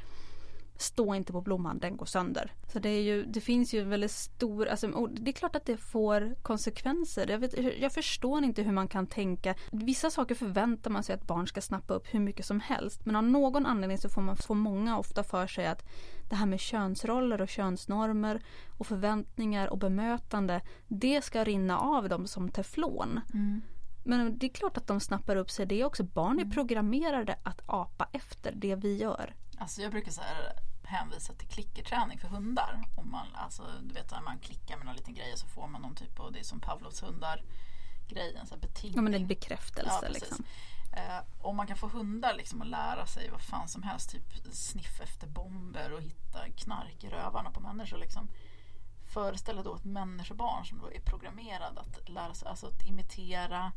[0.81, 2.53] Stå inte på blomman, den går sönder.
[2.73, 5.77] Så det, är ju, det finns ju väldigt stor, alltså, det är klart att det
[5.77, 7.27] får konsekvenser.
[7.29, 9.55] Jag, vet, jag förstår inte hur man kan tänka.
[9.71, 13.05] Vissa saker förväntar man sig att barn ska snappa upp hur mycket som helst.
[13.05, 15.85] Men av någon anledning så får man får många ofta för sig att
[16.29, 18.41] det här med könsroller och könsnormer
[18.77, 23.21] och förväntningar och bemötande, det ska rinna av dem som teflon.
[23.33, 23.61] Mm.
[24.03, 26.03] Men det är klart att de snappar upp sig det också.
[26.03, 29.35] Barn är programmerade att apa efter det vi gör.
[29.57, 30.21] Alltså jag brukar så
[30.89, 32.83] här hänvisa till klickerträning för hundar.
[32.95, 35.81] Om man, alltså, du vet när man klickar med någon liten grej så får man
[35.81, 37.43] någon typ av, det är som Pavlovs hundar
[38.07, 38.95] grejen, så betingning.
[38.95, 40.45] Ja men en bekräftelse Ja, liksom.
[40.91, 44.33] Eh, om man kan få hundar liksom att lära sig vad fan som helst, typ
[44.51, 47.97] sniff efter bomber och hitta knark i rövarna på människor.
[47.97, 48.29] Liksom.
[49.13, 53.71] Föreställ då ett människobarn som då är programmerad att lära sig, alltså att imitera.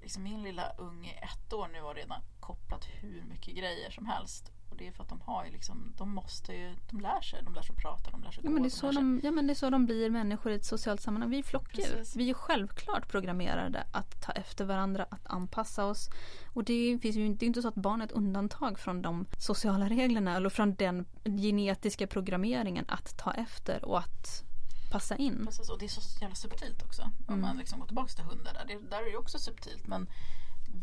[0.00, 4.52] Liksom min lilla unge ett år nu har redan kopplat hur mycket grejer som helst.
[4.70, 7.42] Och det är för att de har ju liksom, de måste ju, de lär sig,
[7.44, 8.54] de lär sig prata, de lär sig Ja gå.
[8.54, 10.54] men, det är de så de, ja men det är så de blir människor i
[10.54, 11.30] ett socialt sammanhang.
[11.30, 11.84] Vi är flockdjur.
[11.84, 12.16] Precis.
[12.16, 16.10] Vi är självklart programmerade att ta efter varandra, att anpassa oss.
[16.52, 19.02] Och det finns ju inte, det är inte så att barn är ett undantag från
[19.02, 24.44] de sociala reglerna eller från den genetiska programmeringen att ta efter och att
[24.90, 25.44] passa in.
[25.46, 27.02] Precis, och det är så jävla subtilt också.
[27.02, 27.40] Om Mm.
[27.40, 28.64] man liksom går tillbaka till hundar där.
[28.68, 29.86] Det, där är det också subtilt.
[29.86, 30.06] Men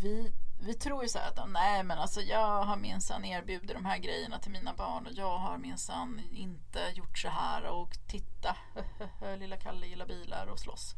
[0.02, 3.86] vi, vi tror ju så här att nej men alltså jag har minsann erbjudit de
[3.86, 8.56] här grejerna till mina barn och jag har minsann inte gjort så här och titta,
[9.39, 10.95] lilla Kalle gillar bilar och slåss.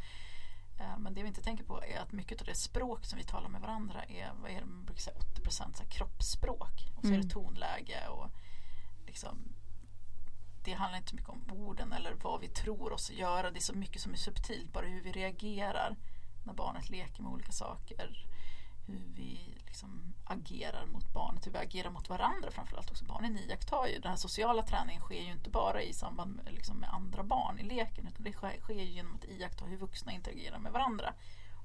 [0.79, 3.23] Eh, Men det vi inte tänker på är att mycket av det språk som vi
[3.23, 6.91] talar med varandra är, vad är det man brukar säga, 80% så här kroppsspråk.
[6.95, 7.29] Och så är det Mm.
[7.29, 8.29] tonläge och
[9.05, 9.37] liksom
[10.63, 13.51] det handlar inte så mycket om orden eller vad vi tror oss göra.
[13.51, 15.95] Det är så mycket som är subtilt, bara hur vi reagerar
[16.43, 18.27] när barnet leker med olika saker.
[18.85, 23.05] Hur vi liksom agerar mot barnet, hur vi agerar mot varandra framförallt också.
[23.05, 26.77] Barnen iakttar ju, den här sociala träningen sker ju inte bara i samband med, liksom
[26.77, 30.59] med andra barn i leken utan det sker, sker genom att iaktta hur vuxna interagerar
[30.59, 31.13] med varandra.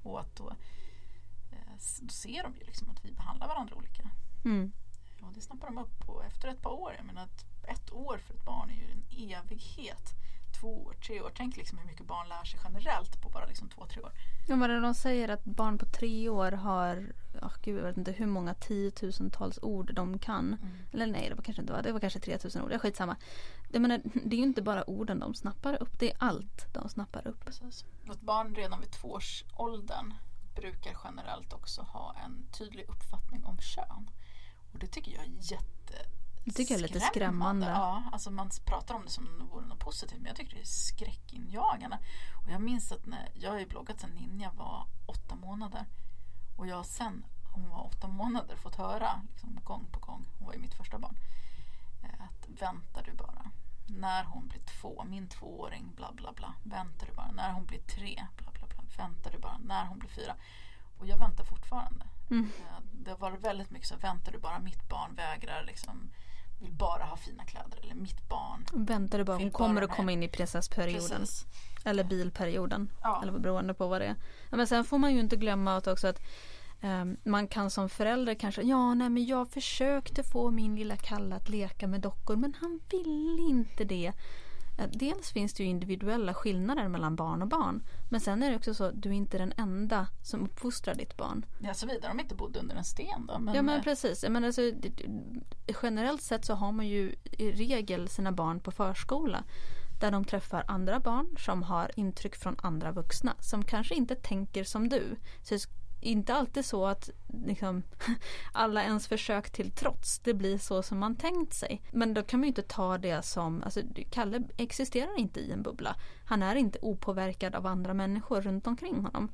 [0.03, 0.49] Och att då,
[1.51, 4.09] eh, då ser de ju liksom att vi behandlar varandra olika.
[4.45, 4.71] Mm.
[5.19, 6.93] Ja, det snappar de upp på efter ett par år.
[6.97, 10.13] Jag menar att ett år för ett barn är ju en evighet.
[10.59, 11.31] Två år, tre år.
[11.35, 14.11] Tänk liksom hur mycket barn lär sig generellt på bara liksom två, tre år.
[14.47, 18.11] Ja, det de säger att barn på tre år har, oh, gud jag vet inte
[18.11, 20.57] hur många tiotusentals ord de kan.
[20.93, 23.15] Eller nej, det var kanske inte var, det var kanske 3000 ord, det är skitsamma.
[23.71, 26.89] Jag menar, det är ju inte bara orden de snappar upp, det är allt de
[26.89, 27.45] snappar upp.
[27.45, 27.85] Precis.
[28.11, 30.13] Ett barn redan vid tvåårsåldern
[30.55, 34.09] brukar generellt också ha en tydlig uppfattning om kön.
[34.73, 35.29] Och det tycker jag är
[36.49, 37.67] Det tycker jag är lite skrämmande.
[37.67, 40.55] Ja, alltså man pratar om det som om det vore något positivt men jag tycker
[40.55, 41.99] det är skräckinjagande.
[42.45, 45.85] Och jag minns att när jag har ju bloggat sedan Ninja var åtta månader
[46.57, 50.53] och jag sen hon var åtta månader fått höra liksom, gång på gång, hon var
[50.53, 51.15] ju mitt första barn,
[52.03, 53.51] eh, att väntar du bara.
[53.87, 57.31] När hon blir två, min tvååring, bla bla bla, väntar du bara.
[57.31, 59.57] När hon blir tre, bla bla bla, väntar du bara.
[59.57, 60.35] När hon blir fyra.
[60.97, 62.05] Och jag väntar fortfarande.
[62.29, 62.45] Mm.
[62.59, 66.09] Eh, Det var väldigt mycket så, väntar du bara, mitt barn vägrar liksom,
[66.59, 67.79] vill bara ha fina kläder.
[67.83, 68.65] Eller mitt barn.
[68.73, 71.19] Väntar du bara, hon kommer att komma in i prinsessperioden.
[71.19, 71.45] Precis.
[71.85, 72.91] Eller bilperioden.
[73.01, 73.19] Ja.
[73.23, 74.15] Eller beroende på vad det är.
[74.49, 76.21] Men sen får man ju inte glömma att också att
[76.81, 81.35] ehm, man kan som förälder kanske, ja nej men jag försökte få min lilla Kalle
[81.35, 84.13] att leka med dockor men han ville inte det.
[84.79, 87.83] Eh, Dels finns det ju individuella skillnader mellan barn och barn.
[88.09, 91.17] Men sen är det också så att du är inte den enda som uppfostrar ditt
[91.17, 91.45] barn.
[91.59, 93.39] Ja, såvida de inte bodde under en sten då.
[93.39, 94.25] Men, ja men eh, precis.
[94.29, 94.61] Men alltså,
[95.83, 99.43] generellt sett så har man ju i regel sina barn på förskola.
[100.01, 103.35] Där de träffar andra barn som har intryck från andra vuxna.
[103.39, 105.15] Som kanske inte tänker som du.
[105.43, 105.57] Så
[106.01, 107.09] inte alltid så att
[107.45, 107.83] liksom,
[108.51, 111.81] alla ens försök till trots det blir så som man tänkt sig.
[111.91, 115.63] Men då kan man ju inte ta det som, alltså Kalle existerar inte i en
[115.63, 115.95] bubbla.
[116.25, 119.31] Han är inte opåverkad av andra människor runt omkring honom.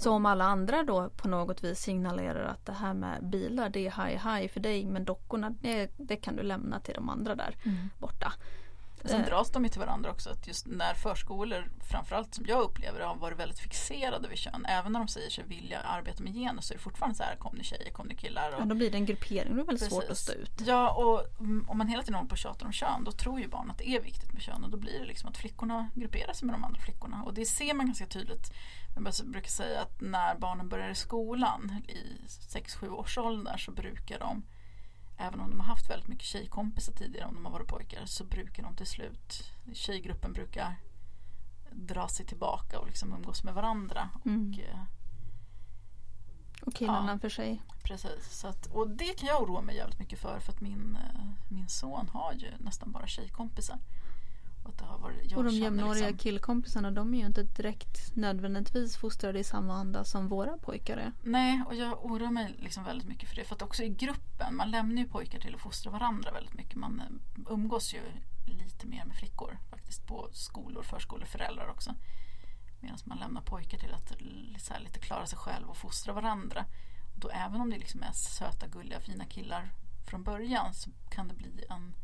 [0.00, 3.86] Så om alla andra då på något vis signalerar att det här med bilar det
[3.86, 7.34] är high high för dig men dockorna det, det kan du lämna till de andra
[7.34, 7.56] där
[7.98, 8.32] borta.
[9.04, 10.30] Sen Eh, dras de ju till varandra också.
[10.30, 14.66] Att just när förskolor, framförallt som jag upplever har varit väldigt fixerade vid kön.
[14.68, 17.36] Även när de säger sig vilja arbeta med genus så är det fortfarande så här,
[17.36, 18.54] kom ni tjejer, kom ni killar.
[18.54, 20.24] Och, Ja, då blir det en gruppering, det är väldigt svårt att Precis.
[20.24, 20.60] stå ut.
[20.66, 23.40] Ja, och mm, om man hela tiden håller på och tjatar om kön då tror
[23.40, 25.90] ju barn att det är viktigt med kön och då blir det liksom att flickorna
[25.94, 27.22] grupperar sig med de andra flickorna.
[27.22, 28.52] Och det ser man ganska tydligt.
[28.94, 34.18] Jag brukar säga att när barnen börjar i skolan i 6-7 års ålder så brukar
[34.18, 34.42] de
[35.20, 38.24] Även om de har haft väldigt mycket tjejkompisar tidigare om de har varit pojkar så
[38.24, 40.74] brukar de till slut Tjejgruppen brukar
[41.72, 44.08] dra sig tillbaka och liksom umgås med varandra.
[44.24, 44.50] Mm.
[44.52, 44.80] Och, eh,
[46.66, 47.18] Och killarna Ja.
[47.18, 47.62] för sig.
[47.82, 50.96] Precis, så att, och det kan jag oroa mig jävligt mycket för för att min,
[50.96, 53.78] eh, min son har ju nästan bara tjejkompisar.
[54.62, 58.16] Och, att det har varit, Och de jämnåriga liksom- killkompisarna de är ju inte direkt
[58.16, 61.12] nödvändigtvis fostrade i samma anda som våra pojkar är.
[61.22, 63.44] Nej, och jag oroar mig liksom väldigt mycket för det.
[63.44, 66.74] För att också i gruppen, man lämnar ju pojkar till att fostra varandra väldigt mycket.
[66.74, 68.00] Man eh, umgås ju
[68.46, 71.94] lite mer med flickor faktiskt på skolor, förskolor, föräldrar också.
[72.80, 74.08] Medan man lämnar pojkar till att
[74.58, 76.64] så lite klara sig själv och fostra varandra.
[77.14, 79.72] Och då även om det liksom är söta, gulliga, fina killar
[80.10, 81.94] från början så kan det bli en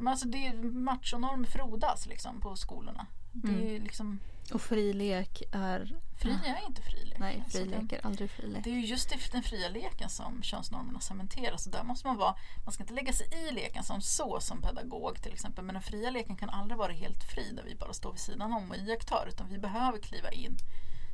[0.00, 3.06] Men alltså det är machonorm frodas liksom på skolorna.
[3.32, 3.66] Det Mm.
[3.76, 4.20] är liksom,
[4.52, 5.96] Och fri lek är...
[6.18, 7.18] fri är inte fri lek.
[7.18, 8.64] Nej, Alltså, fri det- lek är aldrig fri lek.
[8.64, 11.64] det är ju just i den fria leken som könsnormerna cementeras.
[11.64, 14.62] Så där måste man vara, man ska inte lägga sig i leken som så som
[14.62, 15.64] pedagog till exempel.
[15.64, 18.52] Men den fria leken kan aldrig vara helt fri där vi bara står vid sidan
[18.52, 19.26] om och iakttar.
[19.28, 20.56] Utan vi behöver kliva in,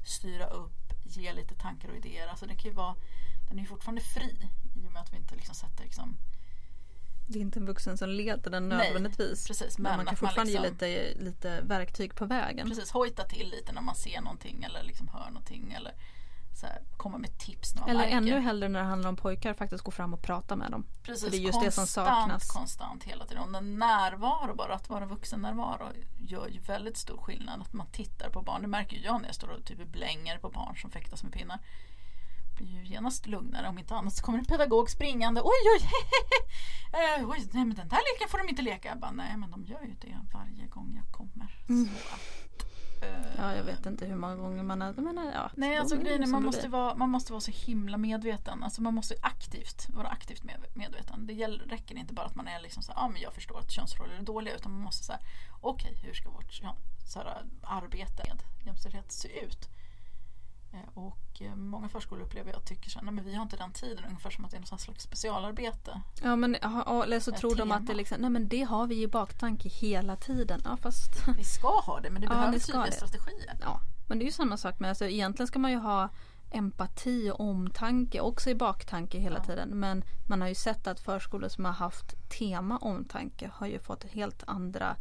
[0.06, 2.26] styra upp, ge lite tankar och idéer.
[2.28, 2.94] Alltså det kan ju vara,
[3.48, 6.16] den är ju fortfarande fri i och med att vi inte liksom sätter liksom,
[7.26, 9.46] Det är inte en vuxen som leder den Nej, nödvändigtvis.
[9.46, 9.78] precis.
[9.78, 12.68] Men, Men, man kan att man fortfarande liksom, ge lite, lite verktyg på vägen.
[12.68, 15.72] precis, hojta till lite när man ser någonting eller liksom hör någonting.
[15.72, 15.92] Eller
[16.60, 18.16] så här, komma med tips när man Eller märker.
[18.16, 20.86] ännu hellre när det handlar om pojkar faktiskt gå fram och prata med dem.
[21.02, 22.48] Precis, För det är just det som konstant, saknas.
[22.50, 23.54] Konstant hela tiden.
[23.54, 27.60] Och närvaro, bara att vara vuxen närvaro gör ju väldigt stor skillnad.
[27.60, 28.62] Att man tittar på barn.
[28.62, 31.58] Det märker jag när jag står och typ blänger på barn som fäktas med pinnar.
[32.62, 33.68] Blir ju genast lugnare.
[33.68, 35.40] Om inte annat så kommer en pedagog springande.
[35.40, 35.88] Oj, oj,
[37.18, 38.88] eh, oj, nej men den där leken får de inte leka.
[38.88, 41.58] Jag bara, nej men de gör ju det varje gång jag kommer.
[41.68, 41.88] Mm.
[42.12, 42.62] Att,
[43.02, 44.92] eh, Ja, jag vet inte hur många gånger man har...
[44.92, 48.62] Men, ja, Nej, alltså grejen är man måste, vara, man måste vara så himla medveten.
[48.62, 51.26] Alltså man måste aktivt vara aktivt med, medveten.
[51.26, 53.58] Det gäller, räcker inte bara att man är liksom så här, ja men jag förstår
[53.58, 54.54] att könsroller är dåliga.
[54.54, 55.18] Utan man måste säga,
[55.60, 56.52] okej hur ska vårt
[57.04, 59.68] så här, arbete med jämställdhet se ut?
[60.72, 63.56] Eh, Och eh, många förskolor upplever jag tycker så här, nej men vi har inte
[63.56, 64.04] den tiden.
[64.04, 66.00] Ungefär som att det är något slags specialarbete.
[66.22, 67.86] Ja, men eller så tror de att tema.
[67.86, 70.60] det liksom, nej men det har vi i baktanke hela tiden.
[70.64, 72.92] Ja, fast Ni ska ha det men det Ja, behöver tydliga det.
[72.92, 73.58] strategier.
[73.60, 76.08] Ja, men det är ju samma sak med, alltså egentligen ska man ju ha
[76.50, 79.44] empati och omtanke också i baktanke hela Ja.
[79.44, 79.68] tiden.
[79.68, 84.04] Men man har ju sett att förskolor som har haft tema omtanke har ju fått
[84.04, 84.96] helt andra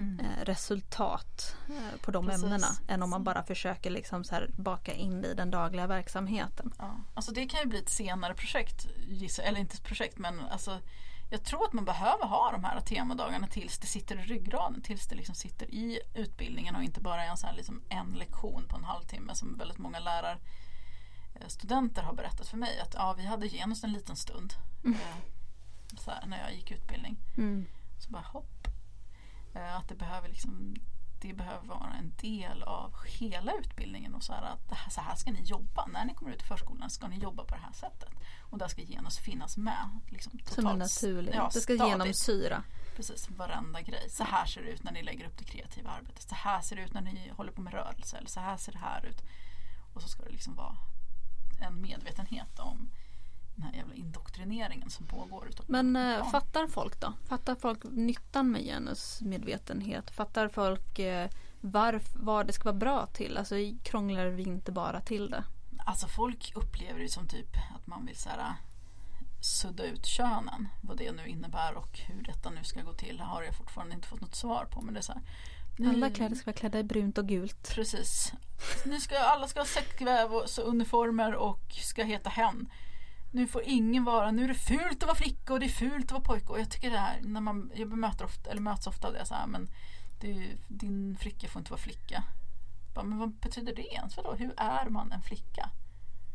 [0.00, 0.20] Mm.
[0.20, 2.44] eh, resultat eh, på de Precis.
[2.44, 2.66] ämnena.
[2.88, 6.74] Än om man bara försöker liksom så här baka in det i den dagliga verksamheten.
[6.78, 8.86] Ja, alltså det kan ju bli ett senare projekt,
[9.44, 10.80] eller inte ett projekt men alltså
[11.30, 15.06] jag tror att man behöver ha de här temadagarna tills det sitter i ryggraden, tills
[15.06, 18.76] det liksom sitter i utbildningen och inte bara är en, här liksom en lektion på
[18.76, 20.38] en halvtimme som väldigt många lärare
[21.34, 24.54] eh, studenter har berättat för mig att ja, vi hade genus en liten stund.
[25.98, 27.16] Så här, när jag gick utbildning.
[27.36, 27.66] Mm.
[27.98, 28.67] Så bara hopp.
[29.54, 30.74] Eh, Att det behöver liksom
[31.20, 35.00] det behöver vara en del av hela utbildningen och så här att det här, så
[35.00, 35.86] här ska ni jobba.
[35.86, 38.10] När ni kommer ut i förskolan ska ni jobba på det här sättet.
[38.40, 40.00] Och där ska genus finnas med.
[40.08, 41.34] Liksom, Som totalt- en naturlig.
[41.34, 41.92] ja, det ska stadigt.
[41.92, 42.62] genomsyra.
[42.96, 44.10] Precis, varenda grej.
[44.10, 46.22] Så här ser det ut när ni lägger upp det kreativa arbetet.
[46.28, 48.16] Så här ser det ut när ni håller på med rörelse.
[48.16, 49.22] Eller så här ser det här ut.
[49.94, 50.76] Och så ska det liksom vara
[51.60, 52.90] en medvetenhet om
[53.58, 55.50] den här jävla indoktrineringen som pågår.
[55.66, 56.30] Men barn.
[56.30, 57.12] fattar folk då?
[57.28, 60.10] Fattar folk nyttan med genusmedvetenhet?
[60.10, 63.36] Fattar folk eh, varf, vad det ska vara bra till?
[63.36, 65.44] Alltså krånglar vi inte bara till det?
[65.86, 68.54] Alltså folk upplever det som typ att man vill så här,
[69.40, 70.68] sudda ut könen.
[70.82, 74.08] Vad det nu innebär och hur detta nu ska gå till har jag fortfarande inte
[74.08, 74.80] fått något svar på.
[74.80, 75.22] Men det är så här,
[75.88, 77.74] Alla kläder ska vara klädda i brunt och gult.
[77.74, 78.32] Precis.
[78.84, 82.68] Ni ska, alla ska ha säckväv och uniformer och ska heta hen.
[83.30, 86.04] Nu får ingen vara, nu är det fult att vara flicka och det är fult
[86.04, 86.46] att vara pojke.
[86.46, 89.26] Och jag tycker det här, när man, jag bemöter ofta, eller möts ofta av det
[89.26, 89.68] så här, men
[90.22, 92.24] ju, din flicka får inte vara flicka.
[92.94, 94.16] Bara, men vad betyder det ens?
[94.16, 94.34] Vadå?
[94.34, 95.70] Hur är man en flicka?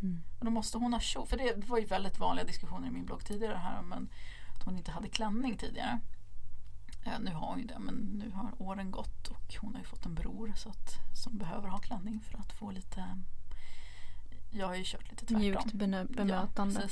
[0.02, 0.24] Mm.
[0.40, 1.28] Och då måste hon ha kjol.
[1.28, 4.10] För det var ju väldigt vanliga diskussioner i min blogg tidigare här men
[4.56, 6.00] att hon inte hade klänning tidigare.
[7.06, 9.86] Eh, nu har hon ju det men nu har åren gått och hon har ju
[9.86, 13.22] fått en bror så att, som behöver ha klänning för att få lite
[14.54, 15.40] Jag har ju kört lite tvärtom.
[15.42, 16.90] Mjukt bemötande.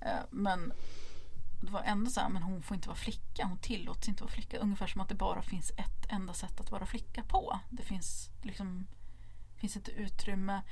[0.00, 0.06] Ja.
[0.06, 0.72] Eh, men
[1.62, 3.46] det var ändå så här, men hon får inte vara flicka.
[3.46, 4.58] Hon tillåts inte vara flicka.
[4.58, 7.60] Ungefär som att det bara finns ett enda sätt att vara flicka på.
[7.70, 8.86] Det finns liksom
[9.56, 10.62] finns inte utrymme.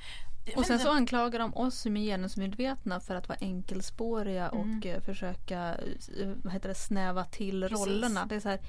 [0.45, 4.49] Jag och sen inte- så anklagar de oss som är genusmedvetna för att vara enkelspåriga
[4.49, 4.77] Mm.
[4.79, 7.77] och eh, försöka eh, vad heter det, snäva till Precis.
[7.87, 8.25] rollerna.
[8.25, 8.59] Det är så här,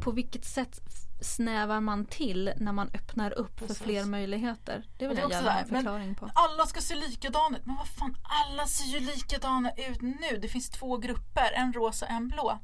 [0.00, 0.80] på vilket sätt
[1.22, 3.78] snävar man till när man öppnar upp Precis.
[3.78, 4.86] för fler möjligheter?
[4.98, 6.30] Det Och det är jag ha här, en men- förklaring på.
[6.34, 7.66] Alla ska se likadana ut.
[7.66, 10.38] Men vad fan, alla ser ju likadana ut nu.
[10.42, 12.58] Det finns två grupper, en rosa en blå.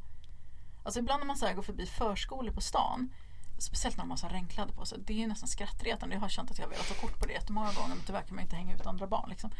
[0.85, 3.12] Alltså ibland när man så här går förbi förskolor på stan,
[3.59, 6.14] speciellt när de har så regnkläder på sig, det är ju nästan skrattretande.
[6.14, 8.23] Jag har känt att jag har velat ta kort på det jättemånga gånger men tyvärr
[8.23, 9.31] kan man inte hänga ut andra barn.
[9.31, 9.51] Liksom.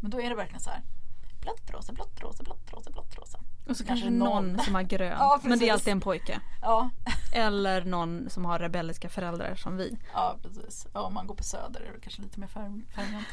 [0.00, 0.82] Men då är det verkligen så här
[1.46, 3.38] blått rosa, blått rosa, blått rosa, blått rosa.
[3.68, 4.64] Och så kanske någon någon.
[4.64, 5.16] som har grön.
[5.18, 6.40] Ja, men det är alltid en pojke.
[6.62, 6.90] Ja,
[7.32, 9.98] Eller någon som har rebelliska föräldrar som vi.
[10.12, 10.86] Ja precis.
[10.94, 13.26] Ja, om man går på Söder är det kanske lite mer färg- färggrant.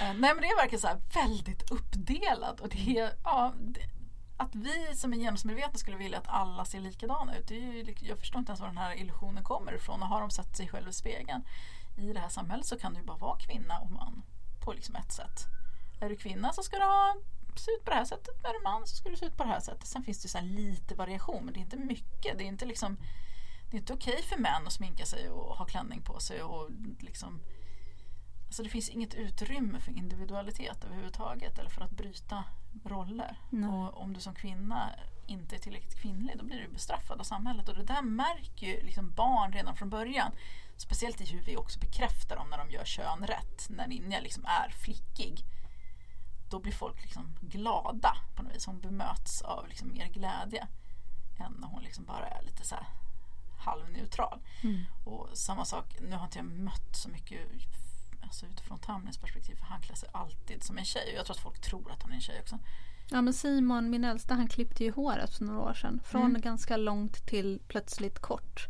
[0.00, 2.60] Eh, nej men det är verkligen så väldigt uppdelat.
[2.60, 3.80] Och det är, ja, det,
[4.36, 7.50] att vi som är genusmedvetna skulle vilja att alla ser likadana ut.
[7.50, 10.02] Ju, lik- jag förstår inte ens var den här illusionen kommer ifrån.
[10.02, 11.42] Och har de sett sig själva i spegeln
[11.96, 14.22] i det här samhället så kan ju bara vara kvinna och man
[14.64, 15.44] på liksom ett sätt.
[16.00, 17.14] Är du kvinna så ska du ha,
[17.60, 18.44] se ut på det här sättet.
[18.44, 19.86] Är du man så ska du se ut på det här sättet.
[19.86, 22.38] Sen finns det så här lite variation men det är inte mycket.
[22.38, 22.96] Det är inte liksom
[23.70, 26.70] det är inte okej för män att sminka sig och ha klänning på sig och
[27.00, 27.40] liksom
[28.46, 32.44] Alltså det finns inget utrymme för individualitet överhuvudtaget eller för att bryta
[32.84, 33.38] roller.
[33.50, 33.70] Nej.
[33.70, 34.90] Och om du som kvinna
[35.26, 38.80] inte är tillräckligt kvinnlig då blir du bestraffad av samhället och det där märker ju
[38.80, 40.32] liksom barn redan från början.
[40.76, 43.66] Speciellt i hur vi också bekräftar dem när de gör kön rätt.
[43.68, 45.44] När Ninja liksom är flickig.
[46.54, 48.66] Då blir folk liksom glada på något vis.
[48.66, 50.66] Hon bemöts av liksom mer glädje
[51.38, 52.76] än när hon liksom bara är lite så
[53.58, 54.40] halvneutral.
[54.62, 54.84] Mm.
[55.04, 57.40] Och samma sak, nu har inte jag mött så mycket
[58.22, 61.42] alltså utifrån Tamlins perspektiv för han klär sig alltid som en tjej jag tror att
[61.42, 62.58] folk tror att han är en tjej också.
[63.10, 66.00] Ja men Simon, min äldsta, han klippte ju håret för några år sedan.
[66.04, 66.40] Från Mm.
[66.40, 68.68] ganska långt till plötsligt kort.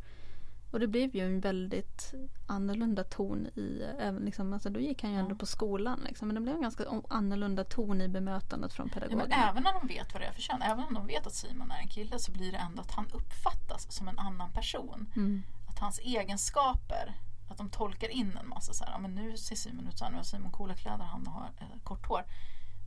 [0.75, 2.15] Och det blev ju en väldigt
[2.47, 5.39] annorlunda ton i, även liksom, alltså då gick han ju ändå Ja.
[5.39, 6.29] på skolan liksom.
[6.29, 9.51] Men det blev en ganska annorlunda ton i bemötandet från Ja, men pedagogerna.
[9.51, 11.71] även när de vet vad det är för kön, även om de vet att Simon
[11.71, 15.07] är en kille så blir det ändå att han uppfattas som en annan person.
[15.17, 15.43] Mm.
[15.69, 17.15] Att hans egenskaper,
[17.49, 20.05] att de tolkar in en massa så här, ja, men nu ser Simon ut så
[20.05, 22.25] här, nu har Simon coola kläder, han har eh, kort hår.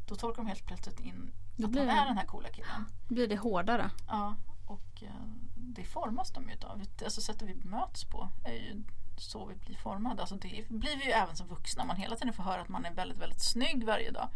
[0.07, 2.85] Då tolkar de helt plötsligt in att han är den här coola killen.
[3.07, 3.89] Då blir det hårdare.
[4.07, 4.35] Ja,
[4.67, 6.81] och eh, det formas de ju utav.
[7.03, 8.83] Alltså sättet vi möts på är ju
[9.17, 10.21] så vi blir formade.
[10.21, 11.85] Alltså det blir vi ju även som vuxna.
[11.85, 14.29] Man hela tiden får höra att man är väldigt, väldigt snygg varje dag.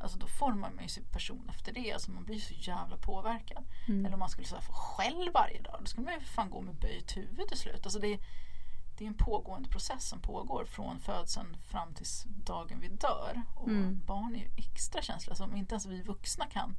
[0.00, 1.92] Alltså då formar man ju sin person efter det.
[1.92, 3.64] Alltså man blir så jävla påverkad.
[3.88, 4.06] Mm.
[4.06, 5.76] Eller om man skulle få skäll varje dag.
[5.80, 7.80] Då skulle man ju för fan gå med böjt huvud till slut.
[7.84, 8.18] Alltså det,
[8.98, 13.42] det är en pågående process som pågår från födseln fram tills dagen vi dör.
[13.56, 14.00] Och Mm.
[14.06, 15.34] barn är ju extra känsliga.
[15.36, 16.76] Så om inte ens vi vuxna kan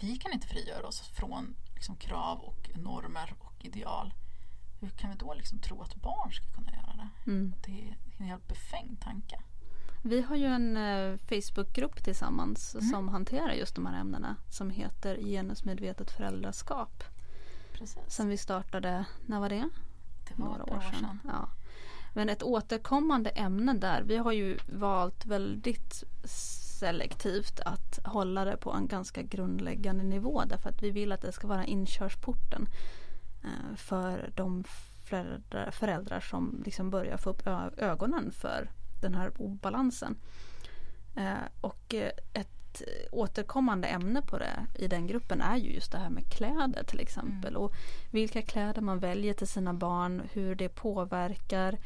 [0.00, 4.14] vi kan inte frigöra oss från liksom, krav och normer och ideal.
[4.80, 7.30] Hur kan vi då liksom tro att barn ska kunna göra det?
[7.30, 7.54] Mm.
[7.66, 9.40] Det är en helt befängd tanke.
[10.02, 12.88] Vi har ju en eh, Facebookgrupp tillsammans Mm.
[12.90, 14.36] som hanterar just de här ämnena.
[14.50, 17.04] Som heter genusmedvetet föräldraskap.
[17.72, 17.98] Precis.
[18.08, 19.68] Som vi startade, när var det?
[20.28, 21.18] det var några ett par år sedan.
[21.24, 21.48] Ja.
[22.14, 26.04] Men ett återkommande ämne där, vi har ju valt väldigt
[26.78, 31.32] selektivt att hålla det på en ganska grundläggande nivå därför att vi vill att det
[31.32, 32.68] ska vara inkörsporten
[33.44, 34.64] eh, för de
[35.04, 37.46] föräldrar, föräldrar som liksom börjar få upp
[37.76, 38.70] ögonen för
[39.00, 40.16] den här obalansen.
[41.16, 42.82] Eh, och eh, ett
[43.12, 47.00] återkommande ämne på det i den gruppen är ju just det här med kläder till
[47.00, 47.50] exempel.
[47.50, 47.62] Mm.
[47.62, 47.72] Och
[48.10, 51.78] vilka kläder man väljer till sina barn, hur det påverkar.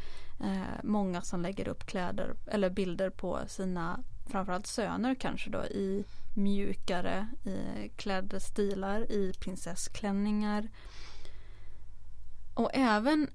[0.82, 6.04] Många som lägger upp kläder eller bilder på sina framförallt söner kanske då i
[6.34, 10.68] mjukare i klädstilar, i prinsessklänningar.
[12.54, 13.30] Och även,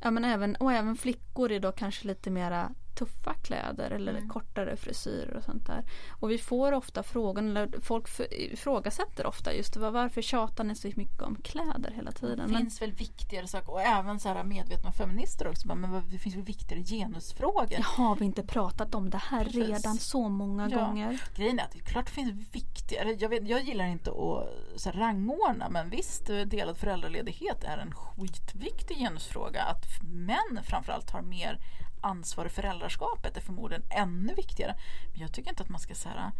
[0.00, 4.28] ja men även, och även flickor i då kanske lite mera tuffa kläder eller mm.
[4.28, 5.84] kortare frisyrer och sånt där.
[6.10, 11.22] Och vi får ofta frågan, eller folk ifrågasätter ofta just varför tjatar ni så mycket
[11.22, 12.52] om kläder hela tiden?
[12.52, 15.68] Det finns men, väl viktigare saker och även så här medvetna feminister också.
[15.68, 17.82] Men det finns väl viktigare genusfrågor?
[17.82, 19.68] Har vi inte pratat om det här Precis.
[19.68, 20.78] redan så många ja.
[20.78, 21.22] gånger?
[21.36, 23.16] Grejen är att det är klart det finns viktigare.
[23.18, 27.94] Jag, vet, jag gillar inte att så här, rangordna men visst delad föräldraledighet är en
[27.94, 29.62] skitviktig genusfråga.
[29.62, 31.58] Att män framförallt har mer
[32.02, 34.74] ansvar i föräldraskapet är förmodligen ännu viktigare.
[35.12, 36.32] Men jag tycker inte att man ska så här,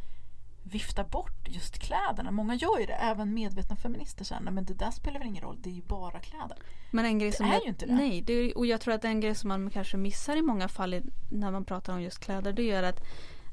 [0.63, 2.31] vifta bort just kläderna.
[2.31, 5.59] Många gör ju det, även medvetna feminister säger men det där spelar väl ingen roll,
[5.61, 6.59] det är ju bara kläder.
[6.91, 7.95] Men en grej det som är jag, ju inte det.
[7.95, 10.69] Nej, det är, och jag tror att en grej som man kanske missar i många
[10.69, 13.01] fall i, när man pratar om just kläder det är att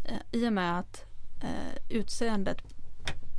[0.05, 1.05] eh, i och med att
[1.41, 2.61] eh, utseendet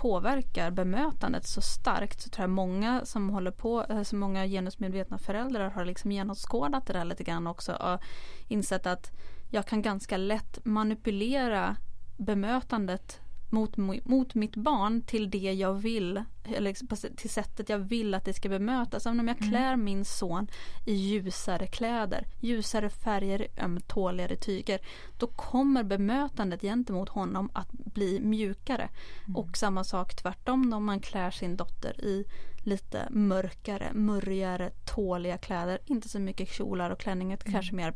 [0.00, 5.18] påverkar bemötandet så starkt så tror jag många som håller på, eh, så många genusmedvetna
[5.18, 8.00] föräldrar har liksom genomskådat det där lite grann också och
[8.48, 9.12] insett att
[9.50, 11.76] jag kan ganska lätt manipulera
[12.16, 13.20] bemötandet
[13.52, 18.32] mot, mot mitt barn till det jag vill, eller till sättet jag vill att det
[18.32, 19.06] ska bemötas.
[19.06, 19.50] Om jag mm.
[19.50, 19.84] klär mm.
[19.84, 20.48] min son
[20.86, 24.80] i ljusare kläder, ljusare färger, ömtåligare tyger,
[25.18, 28.88] då kommer bemötandet gentemot honom att bli mjukare.
[29.24, 29.36] Mm.
[29.36, 32.24] Och samma sak tvärtom om man klär sin dotter i
[32.64, 35.78] lite mörkare, murrigare, tåliga kläder.
[35.86, 37.52] Inte så mycket kjolar och klänningar, mm.
[37.52, 37.94] kanske mer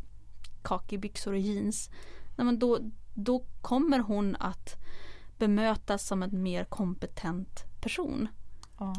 [0.63, 1.91] kakibyxor och jeans.
[2.37, 2.79] Nej, då,
[3.15, 4.77] då kommer hon att
[5.39, 8.29] bemötas som en mer kompetent person.
[8.79, 8.95] Ja,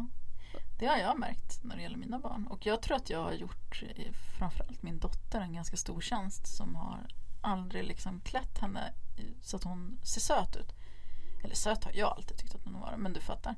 [0.79, 2.47] det har jag märkt när det gäller mina barn.
[2.47, 3.83] Och jag tror att jag har gjort
[4.37, 7.07] framförallt min dotter en ganska stor tjänst som har
[7.41, 8.93] aldrig liksom klätt henne
[9.41, 10.73] så att hon ser söt ut.
[11.43, 13.55] Eller söt har jag alltid tyckt att hon var, men du fattar.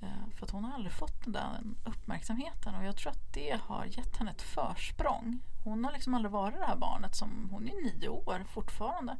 [0.00, 3.60] Eh, för att hon har aldrig fått den där uppmärksamheten och jag tror att det
[3.62, 5.40] har gett henne ett försprång.
[5.64, 9.16] Hon har liksom aldrig varit det här barnet som, hon är nio år fortfarande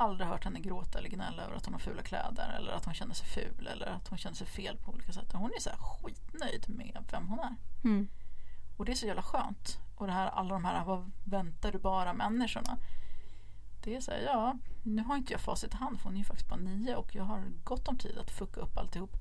[0.00, 2.94] aldrig hört henne gråta eller gnälla över att hon har fula kläder eller att hon
[2.94, 5.32] känner sig ful eller att hon känner sig fel på olika sätt.
[5.32, 7.56] Hon är så här skitnöjd med vem hon är.
[7.84, 8.08] Mm.
[8.76, 9.78] Och det är så jävla skönt.
[9.96, 12.78] Och det här, alla de här vad väntar du bara människorna.
[13.84, 16.18] Det är så här, ja, nu har inte jag facit i hand för hon är
[16.18, 19.16] ju faktiskt bara nio och jag har gott om tid att fucka upp alltihop.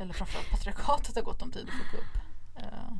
[0.00, 2.16] Eller framförallt patriarkatet har gott om tid att fucka upp.
[2.56, 2.96] Uh,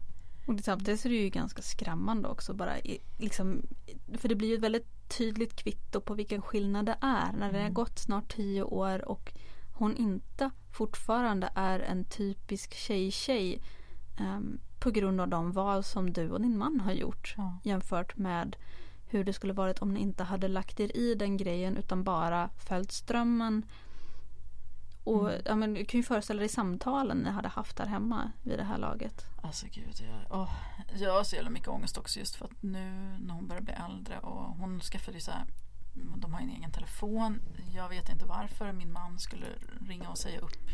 [0.47, 2.77] och samtidigt så är det ju ganska skrämmande också bara
[3.19, 3.63] liksom,
[4.19, 7.59] för det blir ju ett väldigt tydligt kvitto på vilken skillnad det är när det
[7.59, 7.75] har mm.
[7.75, 9.33] gått snart tio år och
[9.73, 13.63] hon inte fortfarande är en typisk tjej-tjej
[14.21, 17.59] um, på grund av de val som du och din man har gjort ja.
[17.63, 18.57] jämfört med
[19.09, 22.51] hur det skulle varit om ni inte hade lagt er i den grejen utan bara
[22.69, 23.63] följt strömmen
[25.05, 25.43] och mm.
[25.45, 28.65] ja, men, du kan ju föreställa dig samtalen ni hade haft där hemma vid det
[28.65, 29.27] här laget.
[29.43, 30.51] Alltså gud, jag, oh,
[30.97, 33.75] jag har så jävla mycket ångest också just för att nu när hon börjar bli
[33.75, 35.45] äldre och hon skaffade ju så här
[36.17, 37.43] de har en egen telefon.
[37.75, 39.47] Jag vet inte varför min man skulle
[39.89, 40.71] ringa och säga upp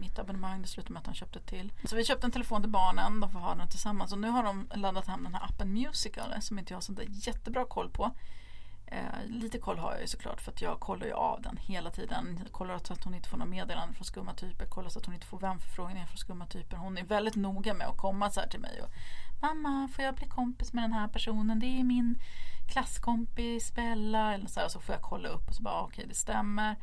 [0.00, 0.62] mitt abonnemang.
[0.62, 1.72] Det slutade med att han köpte till.
[1.84, 3.20] Så vi köpte en telefon till barnen.
[3.20, 4.12] De får ha den tillsammans.
[4.12, 7.00] Och nu har de laddat hem den här appen Musical som inte jag har sånt
[7.08, 8.10] jättebra koll på.
[8.90, 11.90] Eh, lite koll har jag ju såklart för att jag kollar ju av den hela
[11.90, 12.38] tiden.
[12.42, 14.66] Jag kollar så att hon inte får några meddelanden från skumma typer.
[14.66, 16.76] Kollar så att hon inte får vänförfrågningar från skumma typer.
[16.76, 18.90] Hon är väldigt noga med att komma så här till mig och
[19.42, 21.58] Mamma, får jag bli kompis med den här personen?
[21.58, 22.18] Det är min
[22.72, 24.34] klasskompis Bella.
[24.34, 26.76] Eller så, här, så får jag kolla upp och så bara okej okay, det stämmer.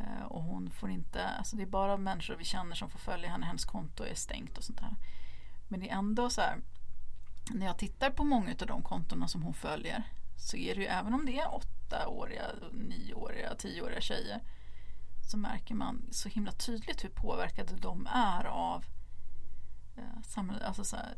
[0.00, 3.28] Eh, och hon får inte, alltså det är bara människor vi känner som får följa
[3.28, 3.46] henne.
[3.46, 4.96] Hennes konto är stängt och sånt där.
[5.68, 6.56] Men det är ändå så här
[7.50, 10.04] när jag tittar på många av de kontona som hon följer
[10.36, 14.40] så är det ju även om det är åttaåriga, nioåriga, tioåriga tjejer
[15.30, 18.84] så märker man så himla tydligt hur påverkade de är av
[19.96, 21.14] eh, samhället, alltså så här,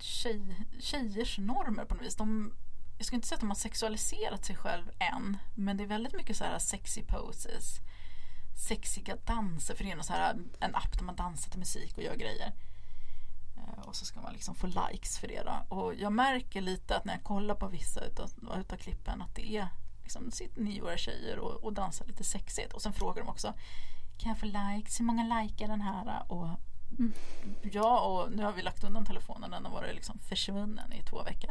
[0.00, 2.16] tjej, tjejers normer på något vis.
[2.16, 2.54] De,
[2.98, 6.16] jag skulle inte säga att de har sexualiserat sig själv än men det är väldigt
[6.16, 7.80] mycket så här sexy poses
[8.54, 12.02] sexiga danser för det är så här, en app där man dansar till musik och
[12.02, 12.52] gör grejer.
[13.56, 15.76] Eh, och så ska man liksom få likes för det då.
[15.76, 18.30] Och jag märker lite att när jag kollar på vissa utav,
[18.60, 19.68] utav klippen att det är
[20.02, 22.72] liksom, sitter nioåriga tjejer och, och dansar lite sexigt.
[22.72, 23.54] Och sen frågar de också
[24.18, 25.00] Kan jag få likes?
[25.00, 26.22] Hur många likar den här?
[26.28, 26.48] Och
[26.98, 27.12] Mm.
[27.62, 29.50] Ja, och nu har vi lagt undan telefonen.
[29.50, 31.50] Den har varit liksom försvunnen i två veckor.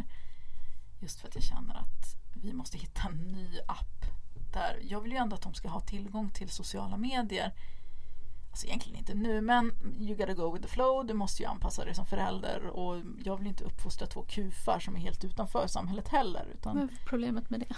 [0.99, 4.05] Just för att jag känner att vi måste hitta en ny app.
[4.53, 7.53] Där jag vill ju ändå att de ska ha tillgång till sociala medier.
[8.53, 11.05] Alltså egentligen inte nu, men you gotta go with the flow.
[11.05, 12.67] Du måste ju anpassa dig som förälder.
[12.67, 16.47] Och jag vill inte uppfostra två kufar som är helt utanför samhället heller.
[16.53, 16.75] Utan...
[16.75, 17.65] Vad är problemet med det?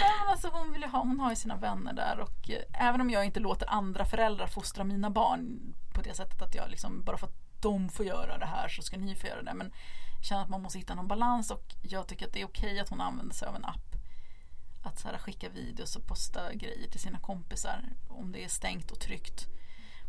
[0.00, 3.00] Nej, men alltså hon, vill ha, hon har ju sina vänner där och eh, även
[3.00, 7.02] om jag inte låter andra föräldrar fostra mina barn på det sättet att jag liksom
[7.04, 9.54] bara för att de får göra det här så ska ni få göra det.
[9.54, 9.72] Men
[10.16, 12.80] jag känner att man måste hitta någon balans och jag tycker att det är okej
[12.80, 13.93] att hon använder sig av en app.
[14.86, 18.90] Att så här, skicka videos och posta grejer till sina kompisar om det är stängt
[18.90, 19.46] och tryggt.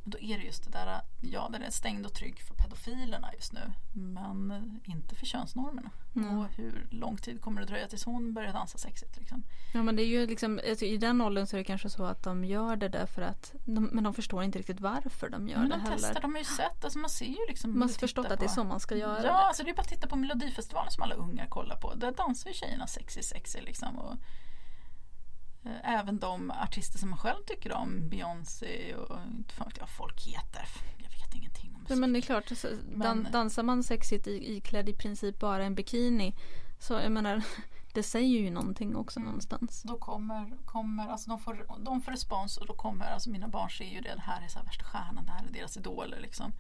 [0.04, 3.34] Men då är det just det där, ja den är stängd och trygg för pedofilerna
[3.34, 3.72] just nu.
[3.94, 5.90] Men inte för könsnormerna.
[6.16, 6.38] Mm.
[6.38, 9.44] Och hur lång tid kommer det dröja tills hon börjar dansa sexigt liksom.
[9.74, 12.04] Ja men det är ju liksom, alltså, i den åldern så är det kanske så
[12.06, 15.58] att de gör det därför att, de, men de förstår inte riktigt varför de gör
[15.60, 15.96] Men det de heller.
[15.98, 17.72] testar, de har ju sett, alltså man ser ju liksom.
[17.80, 19.32] Man har förstått att det är så man ska göra Ja, det.
[19.32, 21.94] alltså det är bara att titta på Melodifestivalen som alla ungar kollar på.
[21.96, 24.00] Där dansar ju tjejerna sexy sexy liksom.
[24.00, 24.16] Och,
[25.84, 29.90] även de artister som man själv tycker om, Beyoncé och inte fan vet jag vad
[29.90, 30.68] folk heter.
[30.98, 31.98] Jag vet ingenting om musik.
[31.98, 35.76] men det är klart, så, dan, dansar man sexigt i, iklädd i princip bara en
[35.76, 36.36] bikini
[36.80, 37.44] så jag menar,
[37.94, 39.28] det säger ju någonting också Mm.
[39.28, 39.82] någonstans.
[39.82, 43.70] Då kommer, kommer alltså de får, de får respons och då kommer, alltså mina barn
[43.70, 46.20] ser ju det, det här är så här värsta stjärnan, det här är deras idoler
[46.22, 46.52] liksom.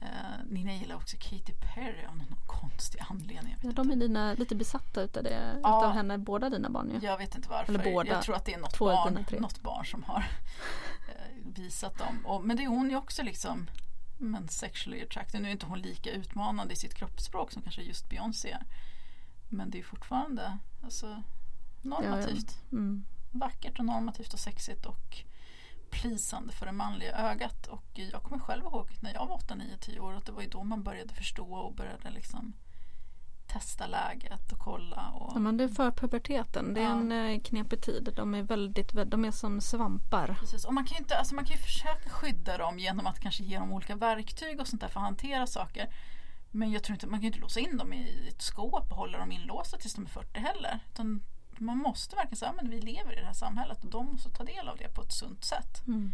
[0.00, 3.56] Eh, Nina gillar också Katy Perry av någon konstig anledning.
[3.62, 5.78] Ja, de är dina, lite besatta utav det, Ja.
[5.78, 7.06] utav henne, båda dina barn ju.
[7.06, 7.74] Jag vet inte varför.
[7.74, 8.10] Eller båda.
[8.10, 10.26] Jag tror att det är något, barn, något barn som har
[11.08, 12.26] eh, visat dem.
[12.26, 13.66] Och, men det är hon ju också liksom
[14.18, 15.42] men sexually attracted.
[15.42, 18.64] Nu är inte hon lika utmanande i sitt kroppsspråk som kanske just Beyoncé är.
[19.48, 21.22] Men det är fortfarande alltså,
[21.82, 22.58] normativt.
[22.72, 23.04] Mm.
[23.30, 25.22] Vackert och normativt och sexigt och
[25.90, 27.66] plisande för det manliga ögat.
[27.66, 30.42] Och jag kommer själv ihåg när jag var 8, 9, 10 år att det var
[30.42, 32.52] ju då man började förstå och började liksom
[33.46, 35.10] testa läget och kolla.
[35.10, 36.90] Och, Ja, men det är för puberteten, det är Ja.
[36.90, 38.12] en eh, knepig tid.
[38.16, 40.36] De är väldigt, vä- de är som svampar.
[40.40, 40.64] Precis.
[40.64, 43.58] Och man kan ju inte, alltså man kan försöka skydda dem genom att kanske ge
[43.58, 45.94] dem olika verktyg och sånt där för att hantera saker.
[46.50, 48.96] Men jag tror inte, man kan ju inte låsa in dem i ett skåp och
[48.98, 50.80] hålla dem inlåsta tills de är 40 heller.
[50.92, 51.22] Utan
[51.60, 54.44] man måste verkligen säga att vi lever i det här samhället och de måste ta
[54.44, 55.86] del av det på ett sunt sätt.
[55.86, 56.12] Mm.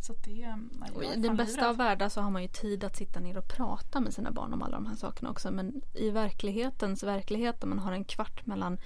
[0.00, 1.68] Så det, är I den bästa livrädd.
[1.70, 4.52] av världar så har man ju tid att sitta ner och prata med sina barn
[4.52, 5.50] om alla de här sakerna också.
[5.50, 8.78] Men i verklighetens verklighet där man har en kvart mellan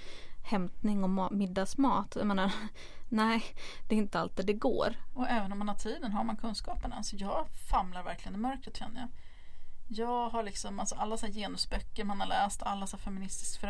[0.43, 2.15] hämtning och ma- middagsmat.
[2.15, 2.51] Jag menar,
[3.09, 3.43] nej,
[3.87, 4.95] det är inte alltid det går.
[5.13, 7.03] Och även om man har tiden har man kunskaperna.
[7.03, 9.09] Så jag famlar verkligen i mörkret känner jag.
[9.93, 13.61] Jag har liksom, alltså alla så här genusböcker man har läst, alla så här feministisk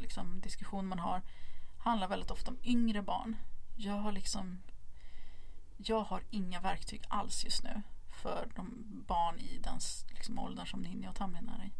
[0.00, 1.22] liksom, diskussion man har
[1.78, 3.36] handlar väldigt ofta om yngre barn.
[3.76, 4.58] Jag har liksom
[5.76, 7.82] jag har inga verktyg alls just nu
[8.22, 11.72] för de barn i den liksom, åldern som Ninja och Tamlin är i.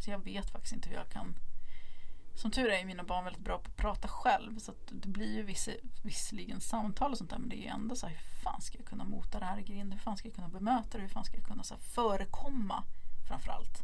[0.00, 1.38] Så jag vet faktiskt inte hur jag kan
[2.34, 5.34] som tur är är mina barn väldigt bra på att prata själv så det blir
[5.36, 5.68] ju viss,
[6.02, 8.78] visserligen samtal och sånt där men det är ju ändå så här hur fan ska
[8.78, 9.92] jag kunna mota det här i grind?
[9.92, 11.02] Hur fan ska jag kunna bemöta det?
[11.02, 12.84] Hur fan ska jag kunna så här, förekomma
[13.28, 13.82] framförallt?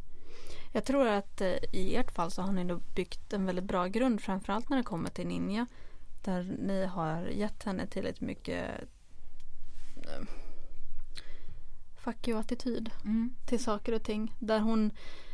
[0.71, 3.87] Jag tror att eh, i ert fall så har ni nog byggt en väldigt bra
[3.87, 5.65] grund framförallt när det kommer till Ninja.
[6.23, 8.81] Där ni har gett henne tillräckligt mycket
[9.97, 10.27] eh,
[11.97, 13.35] fuck you-attityd Mm.
[13.45, 14.35] till saker och ting.
[14.39, 14.91] Där hon,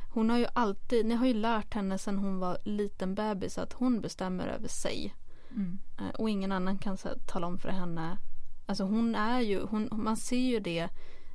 [0.09, 3.73] hon har ju alltid, ni har ju lärt henne sedan hon var liten bebis att
[3.73, 5.15] hon bestämmer över sig.
[5.51, 5.79] Mm.
[5.99, 8.17] Eh, Och ingen annan kan så, tala om för henne.
[8.65, 10.89] Alltså hon är ju, hon, man ser ju det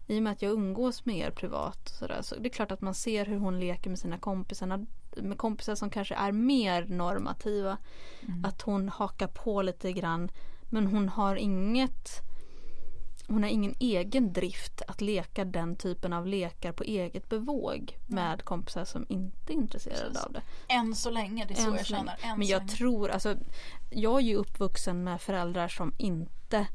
[0.07, 1.89] i och med att jag umgås med er privat.
[1.99, 4.87] Så, där, så det är klart att man ser hur hon leker med sina kompisar.
[5.17, 7.79] Med kompisar som kanske är mer normativa.
[8.23, 8.45] Mm.
[8.45, 10.31] Att hon hakar på lite grann.
[10.71, 12.09] Men hon har inget
[13.33, 18.45] hon har ingen egen drift att leka den typen av lekar på eget bevåg med
[18.45, 20.25] kompisar som inte är intresserade Precis.
[20.25, 20.43] av det.
[20.69, 22.13] Än så länge, det är så Än jag så länge.
[22.19, 22.33] känner.
[22.33, 23.37] Än Men jag tror, alltså
[23.91, 26.67] jag är ju uppvuxen med föräldrar som inte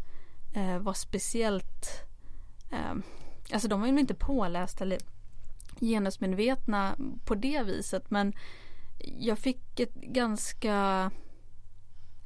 [0.55, 1.87] eh, var speciellt
[2.71, 2.93] eh,
[3.53, 4.97] Alltså de var ju inte pålästa eller
[5.79, 6.95] genusmedvetna
[7.25, 8.33] på det viset men
[9.19, 11.11] jag fick ett ganska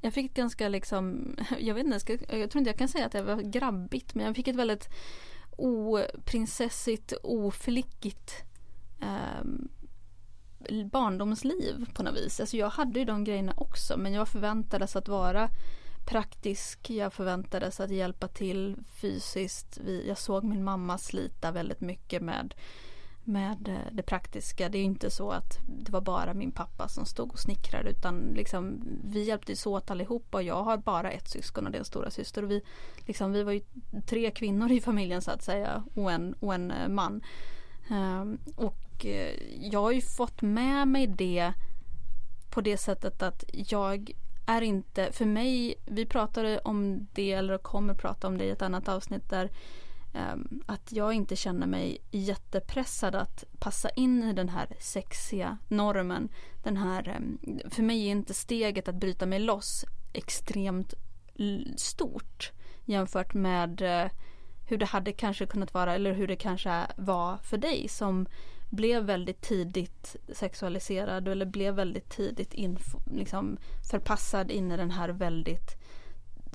[0.01, 2.87] jag fick ett ganska liksom, jag vet inte, jag, ska, jag tror inte jag kan
[2.87, 4.89] säga att jag var grabbigt men jag fick ett väldigt
[5.57, 8.43] oprinsessigt, oflickigt
[9.01, 9.45] eh,
[10.85, 12.39] barndomsliv på något vis.
[12.39, 15.49] Alltså jag hade ju de grejerna också men jag förväntades att vara
[16.05, 16.89] praktisk.
[16.89, 19.79] Jag förväntades att hjälpa till fysiskt.
[19.85, 22.53] Vi, jag såg min mamma slita väldigt mycket med
[23.23, 24.69] med eh, det praktiska.
[24.69, 28.33] Det är inte så att det var bara min pappa som stod och snickrade utan
[28.35, 31.85] liksom, vi hjälptes åt allihopa och jag har bara ett syskon och det är en
[31.85, 32.43] stora syster.
[32.43, 32.61] Och vi,
[33.05, 33.61] liksom, vi var ju
[34.05, 37.21] tre kvinnor i familjen så att säga och en, och en eh, man.
[37.89, 41.53] Um, och eh, jag har ju fått med mig det
[42.49, 44.11] på det sättet att jag
[44.45, 48.61] är inte, för mig, vi pratade om det eller kommer prata om det i ett
[48.61, 49.49] annat avsnitt där
[50.13, 56.29] Ehm, att jag inte känner mig jättepressad att passa in i den här sexiga normen.
[56.63, 57.39] Den här, ehm,
[57.69, 60.93] för mig är inte steget att bryta mig loss extremt
[61.77, 62.51] stort
[62.85, 64.11] jämfört med eh,
[64.67, 68.27] hur det hade kanske kunnat vara eller hur det kanske var för dig som
[68.69, 72.53] blev väldigt tidigt sexualiserad eller blev väldigt tidigt
[73.11, 73.57] liksom
[73.91, 75.80] förpassad in i den här väldigt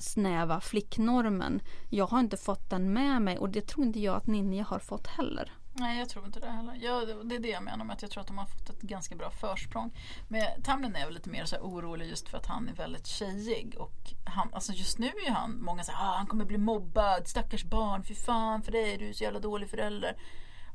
[0.01, 1.61] snäva flicknormen.
[1.89, 4.79] Jag har inte fått den med mig och det tror inte jag att Ninja har
[4.79, 5.53] fått heller.
[5.79, 6.77] Nej jag tror inte det heller.
[6.81, 8.81] Jag, det är det jag menar med att jag tror att de har fått ett
[8.81, 9.91] ganska bra försprång.
[10.27, 13.75] Men Tamlin är väl lite mer så orolig just för att han är väldigt tjejig.
[13.77, 17.27] Och han, alltså just nu är ju han, många säger ah, han kommer bli mobbad,
[17.27, 20.17] stackars barn, fy fan för dig, du är så jävla dålig förälder.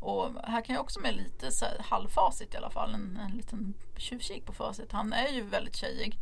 [0.00, 3.36] Och här kan jag också med lite så här, halvfacit i alla fall, en, en
[3.36, 4.92] liten tjuvkik på facit.
[4.92, 6.18] Han är ju väldigt tjejig.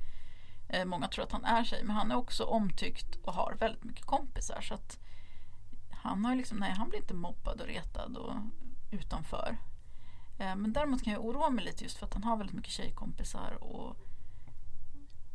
[0.73, 3.85] Eh, många tror att han är tjej, men han är också omtyckt och har väldigt
[3.85, 4.61] mycket kompisar.
[4.61, 4.99] Så att
[5.91, 8.35] han har liksom, nej han blir inte mobbad och retad och
[8.91, 9.57] utanför.
[10.39, 12.73] Eh, men däremot kan jag oroa mig lite just för att han har väldigt mycket
[12.73, 13.97] tjejkompisar och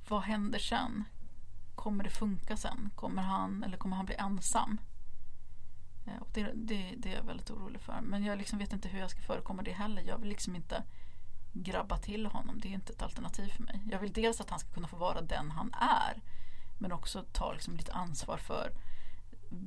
[0.08, 1.04] vad händer sen?
[1.76, 2.90] Kommer det funka sen?
[2.96, 4.78] Kommer han eller kommer han bli ensam?
[6.06, 8.02] Eh, och det, det, det är jag väldigt orolig för.
[8.02, 10.02] Men jag liksom vet inte hur jag ska förekomma det heller.
[10.02, 10.84] Jag vill liksom inte
[11.64, 12.60] grabba till honom.
[12.60, 13.82] Det är inte ett alternativ för mig.
[13.92, 16.22] Jag vill dels att han ska kunna få vara den han är.
[16.78, 18.72] Men också ta liksom lite ansvar för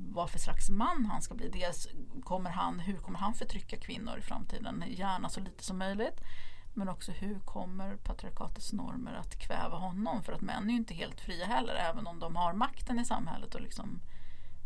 [0.09, 1.49] vad för slags man han ska bli.
[1.49, 1.87] Dels
[2.23, 4.83] kommer han, hur kommer han förtrycka kvinnor i framtiden?
[4.87, 6.21] Gärna så lite som möjligt.
[6.73, 10.23] Men också hur kommer patriarkatets normer att kväva honom?
[10.23, 11.75] För att män är ju inte helt fria heller.
[11.75, 14.01] Även om de har makten i samhället och liksom,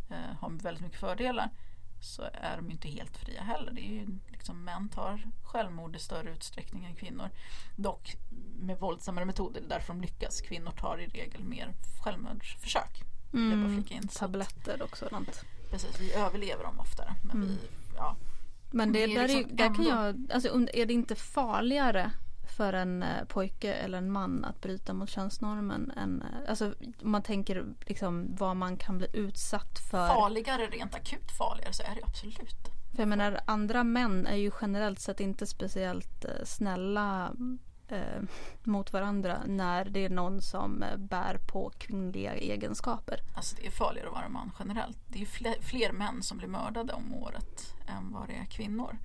[0.10, 1.50] eh, har väldigt mycket fördelar.
[2.04, 3.72] Så är de inte helt fria heller.
[3.72, 7.30] Det är ju liksom, män tar självmord i större utsträckning än kvinnor.
[7.76, 8.16] Dock
[8.60, 9.62] med våldsammare metoder.
[9.62, 10.42] Är därför de lyckas.
[10.42, 11.74] Kvinnor tar i regel mer
[12.04, 13.04] självmordsförsök.
[13.34, 13.84] Mm,
[14.16, 15.46] tabletter och sådant.
[15.72, 17.16] Precis, vi överlever dem oftare.
[17.24, 17.48] Men, mm.
[17.48, 17.58] vi,
[17.96, 18.16] ja.
[18.72, 22.12] men det, det där, liksom är, där kan jag, alltså, är det inte farligare
[22.44, 27.24] för en eh, pojke eller en man att bryta mot könsnormen än, eh, alltså man
[27.24, 30.08] tänker liksom vad man kan bli utsatt för.
[30.08, 32.74] Farligare, rent akut farligare så är det absolut.
[32.92, 37.34] För jag menar andra män är ju generellt sett inte speciellt eh, snälla
[37.88, 38.22] eh,
[38.64, 43.20] mot varandra när det är någon som bär på kvinnliga egenskaper.
[43.36, 44.98] Alltså det är farligare att vara man generellt.
[45.08, 48.98] Det är fler, fler män som blir mördade om året än vad det är kvinnor.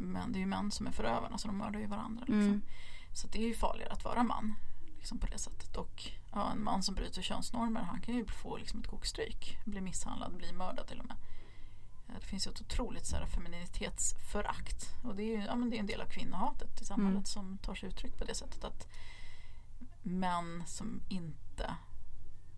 [0.00, 2.20] Men det är ju män som är förövarna så de mördar ju varandra.
[2.20, 2.42] Liksom.
[2.42, 2.62] Mm.
[3.12, 4.54] Så det är ju farligare att vara man.
[4.96, 5.76] Liksom på det sättet.
[5.76, 9.58] Och ja, en man som bryter könsnormer han kan ju få liksom ett kokstryk.
[9.64, 11.16] Bli misshandlad, bli mördad till och med.
[12.20, 14.94] Det finns ju ett otroligt så här, femininitetsförakt.
[15.04, 17.24] Och det är, ju, ja, men det är en del av kvinnohatet i samhället mm.
[17.24, 18.88] som tar sig uttryck på det sättet att
[20.02, 21.76] män som inte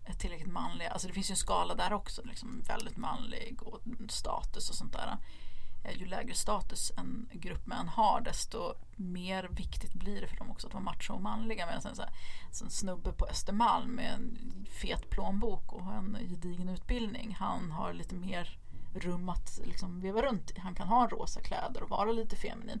[0.05, 3.81] är tillräckligt manliga, alltså det finns ju en skala där också, liksom väldigt manlig och
[4.09, 5.17] status och sånt där.
[5.83, 10.51] Eh, ju lägre status en grupp män har desto mer viktigt blir det för dem
[10.51, 11.65] också att vara macho och manliga.
[11.65, 12.11] Medan en, så här,
[12.63, 14.37] en snubbe på Östermalm med en
[14.81, 18.59] fet plånbok och en gedigen utbildning, han har lite mer
[18.95, 20.59] rum att liksom veva runt i.
[20.59, 22.79] Han kan ha rosa kläder och vara lite feminin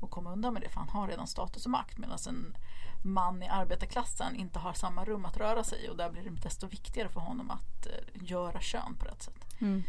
[0.00, 2.56] och komma undan med det för han har redan status och makt medan en
[3.04, 6.30] man i arbetarklassen inte har samma rum att röra sig i och där blir det
[6.30, 9.60] desto viktigare för honom att uh, göra kön på rätt sätt.
[9.60, 9.82] Mm.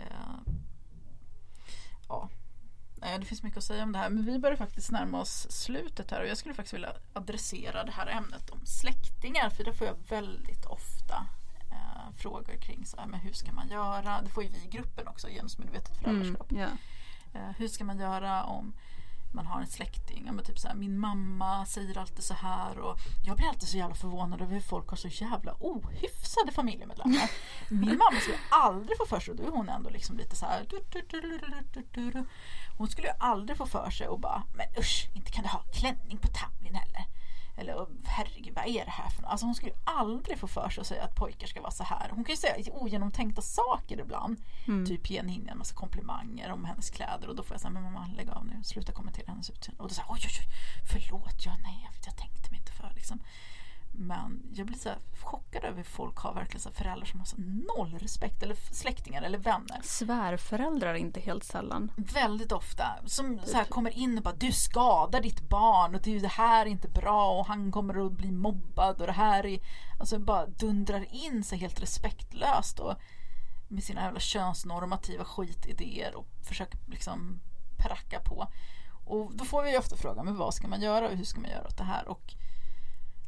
[0.00, 0.52] Uh.
[3.18, 6.10] Det finns mycket att säga om det här men vi börjar faktiskt närma oss slutet
[6.10, 9.86] här och jag skulle faktiskt vilja adressera det här ämnet om släktingar för det får
[9.86, 11.26] jag väldigt ofta
[12.16, 14.22] frågor kring så här, men hur ska man göra.
[14.22, 16.50] Det får ju vi i gruppen också, genusmedvetet föräldraskap.
[16.50, 16.62] Mm,
[17.32, 17.50] yeah.
[17.56, 18.74] hur ska man göra om
[19.32, 20.30] man har en släkting.
[20.36, 23.76] Ja, typ så här, min mamma säger alltid så här och jag blir alltid så
[23.76, 27.30] jävla förvånad över hur folk har så jävla ohyfsade familjemedlemmar.
[27.68, 30.46] Min mamma skulle aldrig få för sig, och då är hon ändå liksom lite så
[30.46, 30.66] här.
[32.76, 35.62] Hon skulle ju aldrig få för sig och bara, men usch, inte kan du ha
[35.72, 37.04] klänning på Tamlin heller.
[37.56, 39.30] Eller herregud, vad är det här för något?
[39.30, 42.08] Alltså hon skulle aldrig få för sig att säga att pojkar ska vara så här.
[42.10, 44.36] Hon kan ju säga ogenomtänkta saker ibland.
[44.66, 44.86] Mm.
[44.86, 47.82] Typ ge henne en massa komplimanger om hennes kläder och då får jag säga, men
[47.82, 49.82] mamma lägg av nu, sluta kommentera hennes utseende.
[49.82, 50.46] Och då säger oj oj oj,
[50.92, 53.20] förlåt, ja nej, jag, jag tänkte mig inte för liksom.
[53.98, 54.90] Men jag blir så
[55.22, 57.36] chockad över hur folk har verkligen så föräldrar som har så
[57.76, 59.80] noll respekt eller släktingar eller vänner.
[59.82, 61.92] Svärföräldrar inte helt sällan.
[61.96, 62.84] Väldigt ofta.
[63.06, 66.70] Som så här kommer in och bara du skadar ditt barn och det här är
[66.70, 69.60] inte bra och han kommer att bli mobbad och det här är...
[70.00, 72.94] Alltså bara dundrar in sig helt respektlöst och
[73.68, 77.40] med sina jävla könsnormativa skitidéer och försöker liksom
[77.78, 78.48] pracka på.
[79.04, 81.40] Och då får vi ju ofta frågan, men vad ska man göra och hur ska
[81.40, 82.08] man göra åt det här?
[82.08, 82.34] Och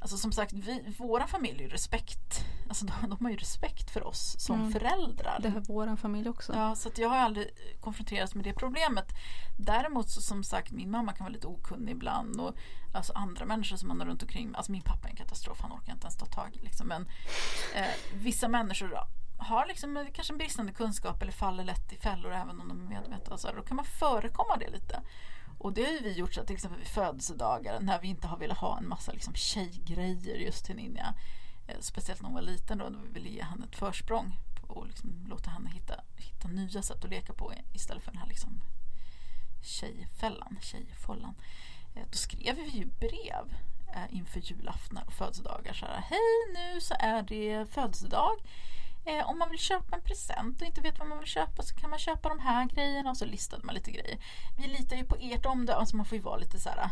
[0.00, 2.44] Alltså som sagt, vi, våra familj är respekt.
[2.68, 4.72] Alltså de, de har ju respekt för oss som mm.
[4.72, 5.38] föräldrar.
[5.42, 6.52] Det har vår familj också.
[6.54, 9.06] Ja, så jag har aldrig konfronterats med det problemet.
[9.58, 12.40] Däremot så som sagt, min mamma kan vara lite okunnig ibland.
[12.40, 12.54] Och
[12.94, 14.54] alltså andra människor som man har runt omkring.
[14.54, 16.88] Alltså min pappa är en katastrof, han orkar inte ens ta tag i liksom.
[16.88, 17.08] Men
[17.74, 18.98] eh, vissa människor
[19.38, 22.88] har liksom kanske en bristande kunskap eller faller lätt i fällor även om de är
[22.88, 23.32] medvetna.
[23.32, 25.02] Alltså, då kan man förekomma det lite.
[25.58, 28.26] Och det har ju vi gjort så att till exempel vid födelsedagar när vi inte
[28.26, 31.14] har velat ha en massa liksom tjejgrejer just till Ninja.
[31.66, 34.38] Eh, speciellt när hon var liten då, då vi ville ge henne ett försprång
[34.68, 38.28] och liksom låta henne hitta, hitta nya sätt att leka på istället för den här
[38.28, 38.60] liksom
[39.62, 41.34] tjejfällan, tjejfållan.
[41.94, 43.56] Eh, då skrev vi ju brev
[43.94, 48.36] eh, inför julaftnar och födelsedagar så här, Hej nu så är det födelsedag
[49.08, 51.74] Eh, om man vill köpa en present och inte vet vad man vill köpa så
[51.74, 54.18] kan man köpa de här grejerna och så listade man lite grejer.
[54.56, 56.90] Vi litar ju på ert omdöme, alltså man får ju vara lite så här,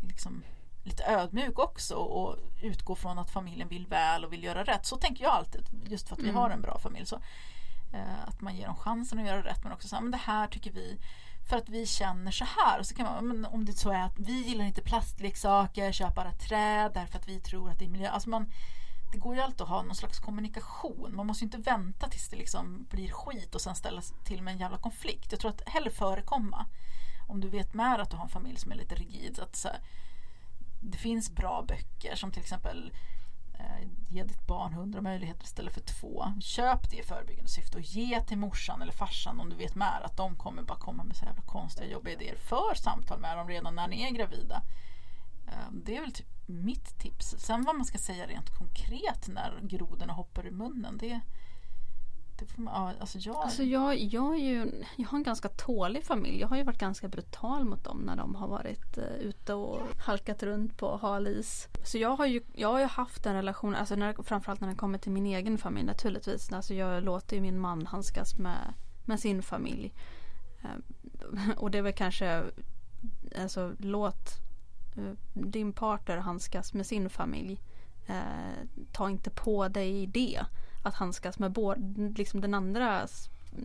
[0.00, 0.42] liksom,
[0.82, 4.86] lite ödmjuk också och utgå från att familjen vill väl och vill göra rätt.
[4.86, 6.36] Så tänker jag alltid, just för att vi mm.
[6.36, 7.06] har en bra familj.
[7.06, 7.16] Så,
[7.92, 10.18] eh, att man ger dem chansen att göra rätt men också så här, men det
[10.18, 10.98] här tycker vi
[11.48, 12.78] för att vi känner så här.
[12.78, 16.14] Och så kan man, men om det så är att vi gillar inte plastleksaker, köp
[16.14, 18.08] bara träd därför att vi tror att det är miljö.
[18.08, 18.52] Alltså man,
[19.14, 21.16] det går ju alltid att ha någon slags kommunikation.
[21.16, 24.52] Man måste ju inte vänta tills det liksom blir skit och sen ställa till med
[24.52, 25.32] en jävla konflikt.
[25.32, 26.66] Jag tror att hellre förekomma.
[27.28, 29.38] Om du vet med att du har en familj som är lite rigid.
[29.38, 29.78] Att så här,
[30.80, 32.92] det finns bra böcker som till exempel
[33.58, 36.32] eh, Ge ditt barn hundra möjligheter istället för två.
[36.40, 40.02] Köp det i förebyggande syfte och ge till morsan eller farsan om du vet med
[40.04, 42.36] att de kommer bara komma med så jävla konstiga jobbiga idéer.
[42.36, 44.62] För samtal med dem redan när ni är gravida.
[45.46, 47.34] Eh, det är väl typ mitt tips.
[47.38, 50.98] Sen vad man ska säga rent konkret när grodorna hoppar i munnen.
[50.98, 51.20] Det,
[52.38, 53.36] det får man, alltså jag...
[53.36, 56.40] Alltså jag, jag, är ju, jag har en ganska tålig familj.
[56.40, 59.80] Jag har ju varit ganska brutal mot dem när de har varit eh, ute och
[59.98, 61.68] halkat runt på hal is.
[61.84, 64.74] Så jag har ju, jag har ju haft en relation, alltså när, framförallt när det
[64.74, 66.52] kommer till min egen familj naturligtvis.
[66.52, 68.74] Alltså jag låter ju min man handskas med,
[69.04, 69.92] med sin familj.
[70.62, 70.82] Ehm,
[71.56, 72.44] och det är väl kanske,
[73.42, 74.43] alltså låt
[74.96, 77.60] Eh, din partner handskas med sin familj.
[78.06, 80.40] Eh, ta inte på dig det.
[80.82, 83.06] Att handskas med både, liksom den andra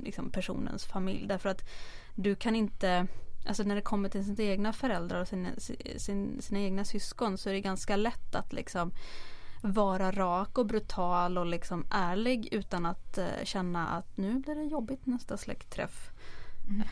[0.04, 1.28] liksom, personens familj.
[1.28, 1.70] Därför att
[2.16, 3.08] du kan inte,
[3.48, 5.50] alltså när det kommer till sina egna föräldrar och sina,
[5.98, 8.92] sina, sina egna syskon så är det ganska lätt att liksom
[9.62, 14.64] vara rak och brutal och liksom ärlig utan att eh, känna att nu blir det
[14.64, 16.12] jobbigt nästa släktträff.
[16.70, 16.88] Mm.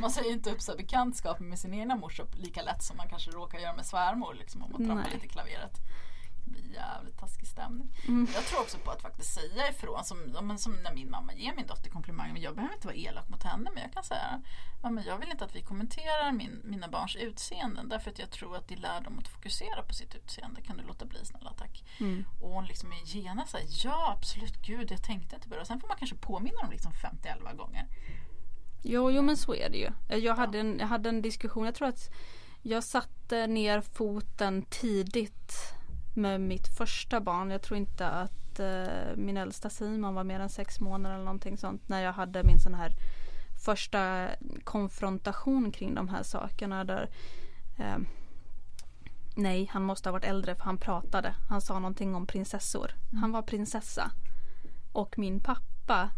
[0.00, 3.30] man säger inte upp så bekantskap med sin egna morsa lika lätt som man kanske
[3.30, 5.80] råkar göra med svärmor liksom, om man trampar lite i klaveret.
[6.44, 7.88] Det blir jävligt taskig stämning.
[8.08, 8.28] Mm.
[8.34, 10.04] Jag tror också på att faktiskt säga ifrån.
[10.04, 10.18] Som,
[10.58, 12.38] som när min mamma ger min dotter komplimanger.
[12.38, 14.42] Jag behöver inte vara elak mot henne men jag kan säga
[14.82, 18.56] Mamma jag vill inte att vi kommenterar min, mina barns utseenden därför att jag tror
[18.56, 20.60] att det lär dem att fokusera på sitt utseende.
[20.60, 21.84] Kan du låta bli snälla tack.
[22.00, 22.24] Mm.
[22.40, 25.60] Och hon liksom är genast såhär, ja absolut gud jag tänkte inte på det.
[25.60, 27.86] Och sen får man kanske påminna dem liksom 50-11 gånger.
[28.82, 29.90] Jo, jo men så är det ju.
[30.08, 32.10] Eh, jag hade, en, jag hade en diskussion, jag tror att
[32.62, 35.54] jag satte ner foten tidigt
[36.14, 37.50] med mitt första barn.
[37.50, 41.58] Jag tror inte att eh, min äldsta Simon var mer än sex månader eller någonting
[41.58, 42.92] sånt när jag hade min sån här
[43.64, 44.28] första
[44.64, 47.10] konfrontation kring de här sakerna där
[47.78, 47.98] eh,
[49.36, 51.34] Nej, han måste ha varit äldre för han pratade.
[51.48, 52.94] Han sa någonting om prinsessor.
[53.20, 54.10] Han var prinsessa.
[54.92, 56.10] Och min pappa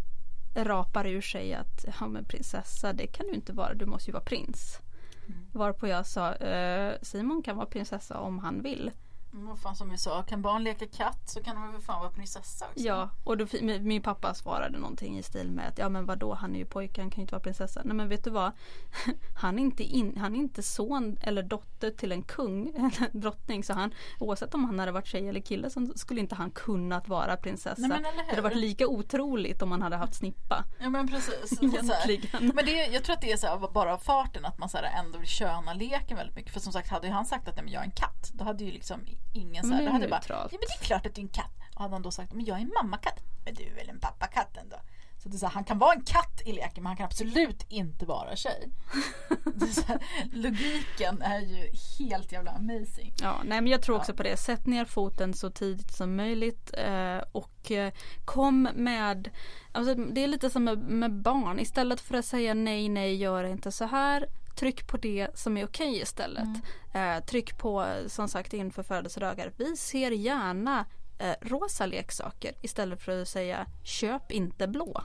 [0.54, 4.12] rapar ur sig att ja men prinsessa det kan du inte vara, du måste ju
[4.12, 4.80] vara prins.
[5.26, 5.46] Mm.
[5.52, 8.90] Varpå jag sa eh, Simon kan vara prinsessa om han vill.
[9.34, 12.00] Men vad fan som vi sa, kan barn leka katt så kan de väl fan
[12.00, 12.80] vara prinsessa också.
[12.80, 13.46] Ja, och då,
[13.80, 17.00] min pappa svarade någonting i stil med att ja men vadå han är ju pojke,
[17.00, 17.82] han kan ju inte vara prinsessa.
[17.84, 18.52] Nej men vet du vad?
[19.36, 23.64] Han är inte, in, han är inte son eller dotter till en kung eller drottning
[23.64, 27.08] så han oavsett om han hade varit tjej eller kille så skulle inte han kunnat
[27.08, 27.86] vara prinsessa.
[27.86, 30.64] Nej, det hade varit lika otroligt om han hade haft snippa.
[30.80, 31.62] Ja men precis.
[31.62, 32.52] Egentligen.
[32.54, 34.76] Men det, jag tror att det är så här, bara av farten att man så
[34.76, 36.52] här, ändå vill köna leken väldigt mycket.
[36.52, 38.64] För som sagt hade han sagt att nej, men jag är en katt då hade
[38.64, 39.00] ju liksom
[39.32, 41.28] ingen så här, då hade bara, ja men det är klart att du är en
[41.28, 41.52] katt.
[41.74, 43.22] Och hade han då sagt, men jag är en mammakatt.
[43.44, 44.76] Men du är väl en pappakatt ändå.
[45.24, 47.06] Så det är så här, han kan vara en katt i leken men han kan
[47.06, 48.70] absolut inte vara tjej.
[49.44, 49.98] Är här,
[50.32, 53.14] logiken är ju helt jävla amazing.
[53.22, 54.36] Ja, nej men jag tror också på det.
[54.36, 57.92] Sätt ner foten så tidigt som möjligt eh, och eh,
[58.24, 59.30] kom med,
[59.72, 61.60] alltså det är lite som med, med barn.
[61.60, 64.28] Istället för att säga nej, nej, gör inte så här.
[64.54, 66.48] Tryck på det som är okej istället.
[66.94, 69.52] Eh, tryck på som sagt inför födelsedagar.
[69.56, 70.84] Vi ser gärna
[71.18, 75.02] eh, rosa leksaker istället för att säga köp inte blå.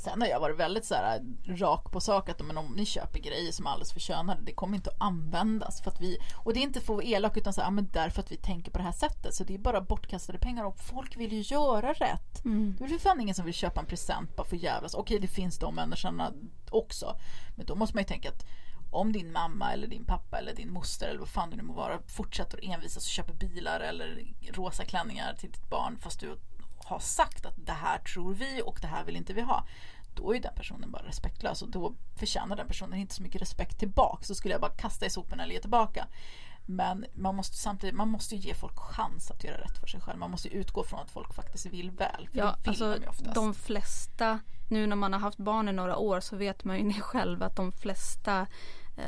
[0.00, 3.18] Sen har jag varit väldigt så här, rak på sak att men om ni köper
[3.18, 5.82] grejer som är alldeles för könade, det kommer inte att användas.
[5.82, 7.88] För att vi, och det är inte för att vara elak utan så här, men
[7.92, 9.34] därför att vi tänker på det här sättet.
[9.34, 12.40] Så det är bara bortkastade pengar och folk vill ju göra rätt.
[12.78, 14.94] Det är för fan ingen som vill köpa en present bara för jävlas.
[14.94, 16.32] Okej, det finns de människorna
[16.70, 17.16] också.
[17.56, 18.46] Men då måste man ju tänka att
[18.90, 21.72] om din mamma eller din pappa eller din moster eller vad fan det nu må
[21.72, 26.36] vara fortsätter att envisas och köper bilar eller rosa klänningar till ditt barn fast du
[26.90, 29.64] har sagt att det här tror vi och det här vill inte vi ha.
[30.14, 33.78] Då är den personen bara respektlös och då förtjänar den personen inte så mycket respekt
[33.78, 34.24] tillbaka.
[34.24, 36.06] Så skulle jag bara kasta i soporna eller ge tillbaka.
[36.66, 40.00] Men man måste samtidigt man måste ju ge folk chans att göra rätt för sig
[40.00, 40.18] själv.
[40.18, 42.28] Man måste ju utgå från att folk faktiskt vill väl.
[42.32, 43.34] För Ja, det vill alltså de ju oftast.
[43.34, 47.00] de flesta, nu när man har haft barn i några år så vet man ju
[47.00, 48.46] själv att de flesta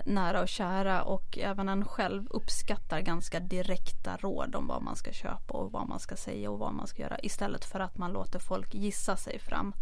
[0.05, 5.13] nära och kära och även en själv uppskattar ganska direkta råd om vad man ska
[5.13, 8.13] köpa och vad man ska säga och vad man ska göra istället för att man
[8.13, 9.73] låter folk gissa sig fram.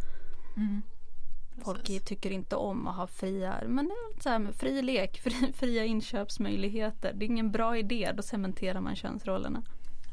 [1.64, 2.04] Folk Precis.
[2.04, 5.84] tycker inte om att ha fria, men det är så här fri lek, fri, fria
[5.84, 7.12] inköpsmöjligheter.
[7.12, 9.62] Det är ingen bra idé, då cementerar man könsrollerna.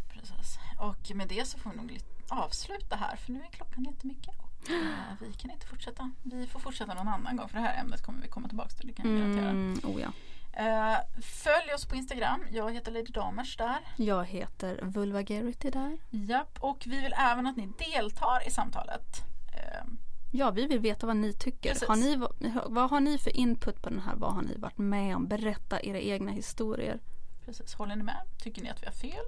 [0.09, 0.59] Precis.
[0.79, 4.46] Och med det så får vi nog avsluta här för nu är klockan jättemycket.
[4.69, 6.11] Eh, vi kan inte fortsätta.
[6.23, 8.87] Vi får fortsätta någon annan gång för det här ämnet kommer vi komma tillbaka till.
[8.87, 9.49] Det kan jag garantera.
[9.49, 10.11] Mm, oh ja.
[10.53, 12.45] Eh, följ oss på Instagram.
[12.51, 13.77] Jag heter Lady Damers där.
[13.95, 15.97] Jag heter Vulvagarity där.
[16.09, 19.23] Japp, och vi vill även att ni deltar i samtalet.
[19.53, 19.83] Eh,
[20.31, 21.69] Ja, vi vill veta vad ni tycker.
[21.69, 21.87] Precis.
[21.87, 22.15] Har ni,
[22.65, 24.15] vad har ni för input på den här?
[24.15, 25.27] Vad har ni varit med om?
[25.27, 26.99] Berätta era egna historier.
[27.45, 28.21] precis, håller ni med?
[28.37, 29.25] Tycker ni att vi har fel?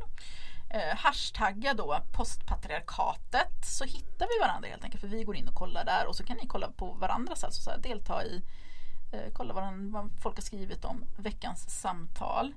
[0.69, 5.01] Eh, hashtagga då postpatriarkatet så hittar vi varandra helt enkelt.
[5.01, 7.61] För vi går in och kollar där och så kan ni kolla på varandras, alltså
[7.61, 8.41] så här, delta i,
[9.11, 12.53] eh, kolla vad, vad folk har skrivit om veckans samtal.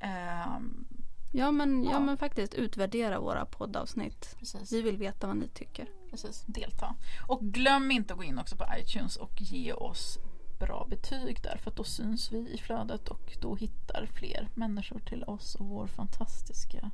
[0.00, 0.86] Ehm,
[1.32, 1.90] Ja men, ja.
[1.90, 2.00] Ja.
[2.00, 4.36] men faktiskt utvärdera våra poddavsnitt.
[4.38, 4.72] precis.
[4.72, 5.88] Vi vill veta vad ni tycker.
[6.10, 6.94] Precis, delta.
[7.28, 10.18] Och glöm inte att gå in också på iTunes och ge oss
[10.60, 14.98] bra betyg där för att då syns vi i flödet och då hittar fler människor
[14.98, 16.90] till oss och vår fantastiska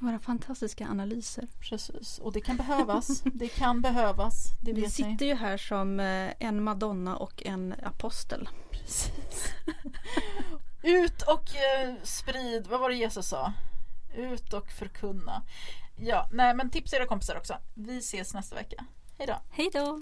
[0.00, 1.48] Våra fantastiska analyser.
[1.60, 3.20] Precis, och det kan behövas.
[3.34, 5.04] Det kan behövas, det Vi vet ni.
[5.04, 8.48] sitter ju här som eh, en madonna och en apostel.
[8.70, 9.48] Precis.
[10.82, 13.52] Ut och eh, sprid, vad var det Jesus sa?
[14.16, 15.42] Ut och förkunna.
[15.96, 17.54] Ja, nej men tipsa era kompisar också.
[17.74, 18.84] Vi ses nästa vecka.
[19.18, 19.36] Hej då!
[19.50, 20.00] Hej då!